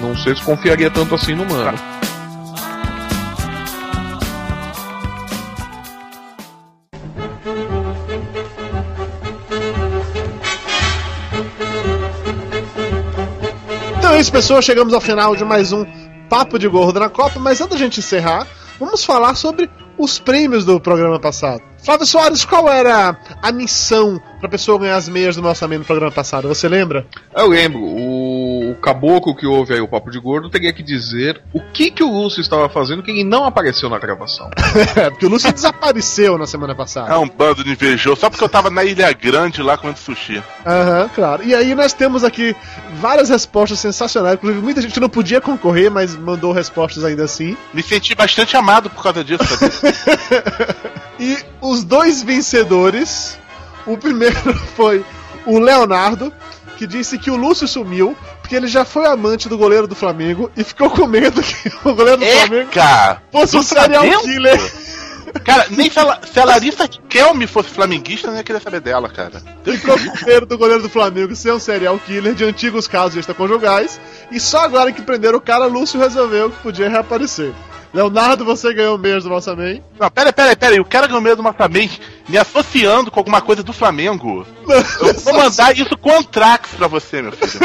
[0.00, 1.78] Não sei se confiaria tanto assim no mano.
[13.98, 14.60] Então é isso, pessoal.
[14.60, 17.38] Chegamos ao final de mais um Papo de Gordo na Copa.
[17.38, 18.46] Mas antes da gente encerrar,
[18.78, 21.62] vamos falar sobre os prêmios do programa passado.
[21.84, 25.84] Flávio Soares, qual era a missão pra pessoa ganhar as meias do nosso amigo no
[25.84, 26.48] programa passado?
[26.48, 27.06] Você lembra?
[27.36, 27.78] Eu lembro,
[28.84, 32.12] caboclo que ouve aí o Papo de Gordo teria que dizer o que, que o
[32.12, 34.50] Lúcio estava fazendo que ele não apareceu na gravação.
[34.96, 37.12] É, porque o Lúcio desapareceu na semana passada.
[37.12, 40.42] É um bando de invejoso, só porque eu tava na Ilha Grande lá comendo sushi.
[40.64, 41.42] Aham, claro.
[41.42, 42.54] E aí nós temos aqui
[43.00, 44.36] várias respostas sensacionais.
[44.36, 47.56] Inclusive, muita gente não podia concorrer, mas mandou respostas ainda assim.
[47.72, 49.72] Me senti bastante amado por causa disso, sabe?
[51.18, 53.38] E os dois vencedores,
[53.86, 54.36] o primeiro
[54.76, 55.04] foi
[55.46, 56.32] o Leonardo,
[56.76, 60.50] que disse que o Lúcio sumiu porque ele já foi amante do goleiro do Flamengo
[60.54, 63.22] e ficou com medo que o goleiro do Flamengo Eca!
[63.32, 64.22] fosse um serial Flamengo?
[64.22, 64.72] killer.
[65.42, 68.80] Cara, nem se a, se a Larissa Kelme fosse flamenguista, eu não ia querer saber
[68.80, 69.40] dela, cara.
[69.64, 73.98] Ficou com medo do goleiro do Flamengo ser um serial killer de antigos casos extraconjugais.
[74.30, 77.54] E só agora que prenderam o cara, Lúcio resolveu que podia reaparecer.
[77.94, 79.80] Leonardo, você ganhou beijo do amém.
[80.00, 83.62] Não, pera, pera, pera o cara ganhou medo do Massamente me associando com alguma coisa
[83.62, 84.44] do Flamengo.
[84.66, 87.60] Eu vou mandar isso com Antrax pra você, meu filho.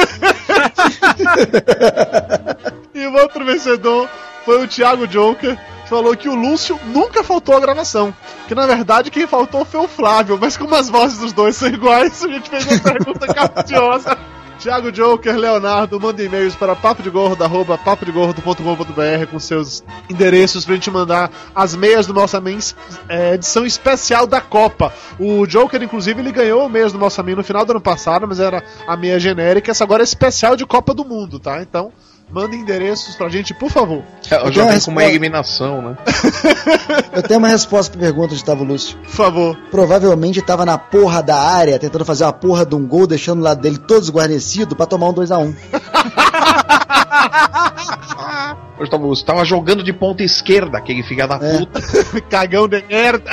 [2.93, 4.09] E o outro vencedor
[4.43, 8.13] foi o Thiago Joker, que falou que o Lúcio nunca faltou à gravação.
[8.45, 11.69] Que na verdade quem faltou foi o Flávio, mas como as vozes dos dois são
[11.69, 14.17] iguais, a gente fez uma pergunta capciosa.
[14.60, 22.05] Thiago Joker, Leonardo, manda e-mails para papodegordo.com.br com seus endereços pra gente mandar as meias
[22.05, 22.76] do Mens,
[23.07, 24.91] é, edição especial da Copa.
[25.18, 28.41] O Joker, inclusive, ele ganhou meias do Nossa Men no final do ano passado, mas
[28.41, 31.62] era a meia genérica, essa agora é especial de Copa do Mundo, tá?
[31.62, 31.93] Então,
[32.32, 34.03] manda endereços pra gente, por favor.
[34.30, 35.97] Eu tenho já vem com uma eliminação, né?
[37.11, 38.97] Eu tenho uma resposta pra pergunta de Gustavo Lúcio.
[38.99, 39.57] Por favor.
[39.71, 43.43] Provavelmente tava na porra da área, tentando fazer uma porra de um gol, deixando o
[43.43, 45.55] lado dele todo esguarnecido pra tomar um 2x1.
[48.80, 51.57] Eu tava, você tava jogando de ponta esquerda, aquele filho da É.
[51.57, 51.82] puta.
[52.30, 53.30] Cagão de merda.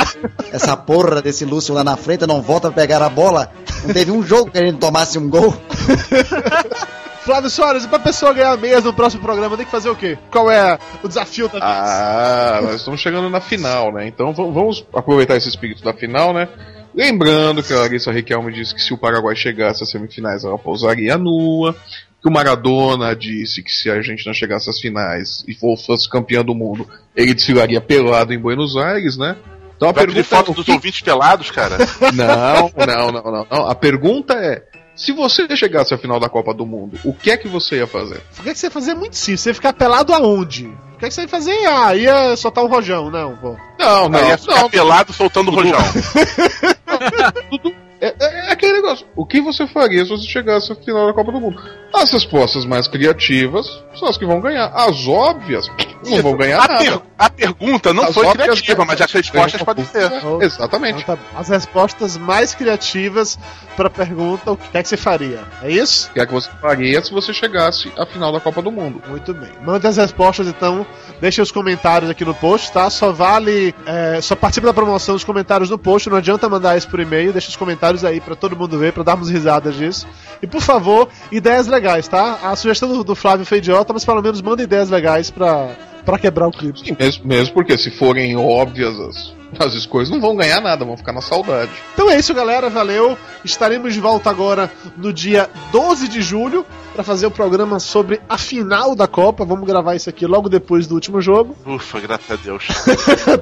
[0.52, 3.50] Essa porra desse Lúcio lá na frente não volta pra pegar a bola.
[3.84, 5.54] Não teve um jogo que ele não tomasse um gol.
[7.26, 10.16] Flávio Soares, e pra pessoa ganhar meias no próximo programa, tem que fazer o quê?
[10.30, 14.06] Qual é o desafio da Ah, nós estamos chegando na final, né?
[14.06, 16.48] Então vamos aproveitar esse espírito da final, né?
[16.94, 21.18] Lembrando que a Larissa Riquelme disse que se o Paraguai chegasse às semifinais, ela pousaria
[21.18, 21.74] nua.
[22.22, 26.42] Que o Maradona disse que se a gente não chegasse às finais e fosse campeão
[26.42, 29.36] do mundo, ele desfilaria pelado em Buenos Aires, né?
[29.76, 31.76] Então a Vai pedir pergunta foto é, o dos que- ouvintes pelados, cara.
[32.14, 33.68] Não, não, não, não, não.
[33.68, 34.62] A pergunta é:
[34.96, 37.86] se você chegasse à final da Copa do Mundo, o que é que você ia
[37.86, 38.20] fazer?
[38.38, 38.94] O que, é que você ia fazer?
[38.94, 39.40] Muito simples.
[39.42, 40.66] Você ia ficar pelado aonde?
[40.94, 41.66] O que, é que você ia fazer?
[41.66, 43.10] Ah, ia soltar um rojão.
[43.10, 43.54] Não, pô.
[43.78, 44.70] Não, não, Aí ia ficar não.
[44.70, 45.78] pelado soltando rojão.
[47.98, 49.06] É, é- é aquele negócio.
[49.16, 51.58] O que você faria se você chegasse à final da Copa do Mundo?
[51.94, 53.66] As respostas mais criativas
[53.98, 54.66] são as que vão ganhar.
[54.74, 55.66] As óbvias
[56.10, 56.78] não vão ganhar A, nada.
[56.84, 60.10] per- a pergunta não As foi criativa, mas as respostas podem ser.
[60.40, 61.02] Exatamente.
[61.02, 61.22] Então tá.
[61.38, 63.38] As respostas mais criativas
[63.76, 65.40] pra pergunta: o que é que você faria?
[65.62, 66.08] É isso?
[66.10, 69.02] O que é que você faria se você chegasse à final da Copa do Mundo?
[69.08, 69.50] Muito bem.
[69.64, 70.86] Manda as respostas então.
[71.20, 72.90] Deixa os comentários aqui no post, tá?
[72.90, 73.74] Só vale.
[73.86, 76.08] é, só participa da promoção dos comentários no post.
[76.10, 77.32] Não adianta mandar isso por e-mail.
[77.32, 80.06] Deixa os comentários aí pra todo mundo ver, pra darmos risadas disso.
[80.42, 82.38] E por favor, ideias legais, tá?
[82.42, 85.70] A sugestão do, do Flávio foi idiota, mas pelo menos manda ideias legais pra,
[86.06, 86.78] pra quebrar o clipe.
[86.78, 90.96] Sim, mesmo, mesmo porque se forem óbvias as, as escolhas, não vão ganhar nada, vão
[90.96, 91.72] ficar na saudade.
[91.92, 92.70] Então é isso, galera.
[92.70, 93.18] Valeu.
[93.44, 98.38] Estaremos de volta agora no dia 12 de julho para fazer o programa sobre a
[98.38, 99.44] final da Copa.
[99.44, 101.56] Vamos gravar isso aqui logo depois do último jogo.
[101.66, 102.68] Ufa, graças a Deus.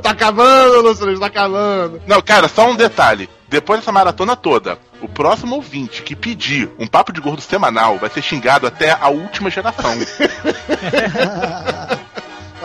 [0.03, 2.01] tá acabando, Luciano, tá acabando.
[2.07, 3.29] Não, cara, só um detalhe.
[3.47, 8.11] Depois dessa maratona toda, o próximo ouvinte que pedir um papo de gordo semanal vai
[8.11, 9.95] ser xingado até a última geração.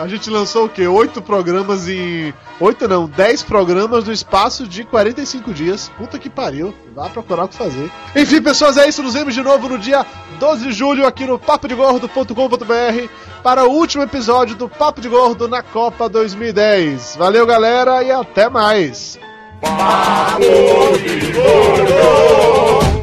[0.00, 0.86] A gente lançou o quê?
[0.86, 2.32] Oito programas em.
[2.58, 5.90] Oito não, dez programas no espaço de 45 dias.
[5.98, 6.74] Puta que pariu.
[6.94, 7.90] Pra procurar o que fazer.
[8.16, 9.02] Enfim, pessoas, é isso.
[9.02, 10.06] Nos vemos de novo no dia
[10.38, 13.08] 12 de julho aqui no papodegordo.com.br
[13.42, 17.16] para o último episódio do Papo de Gordo na Copa 2010.
[17.16, 19.18] Valeu, galera, e até mais.
[19.60, 23.00] Papo de Gordo.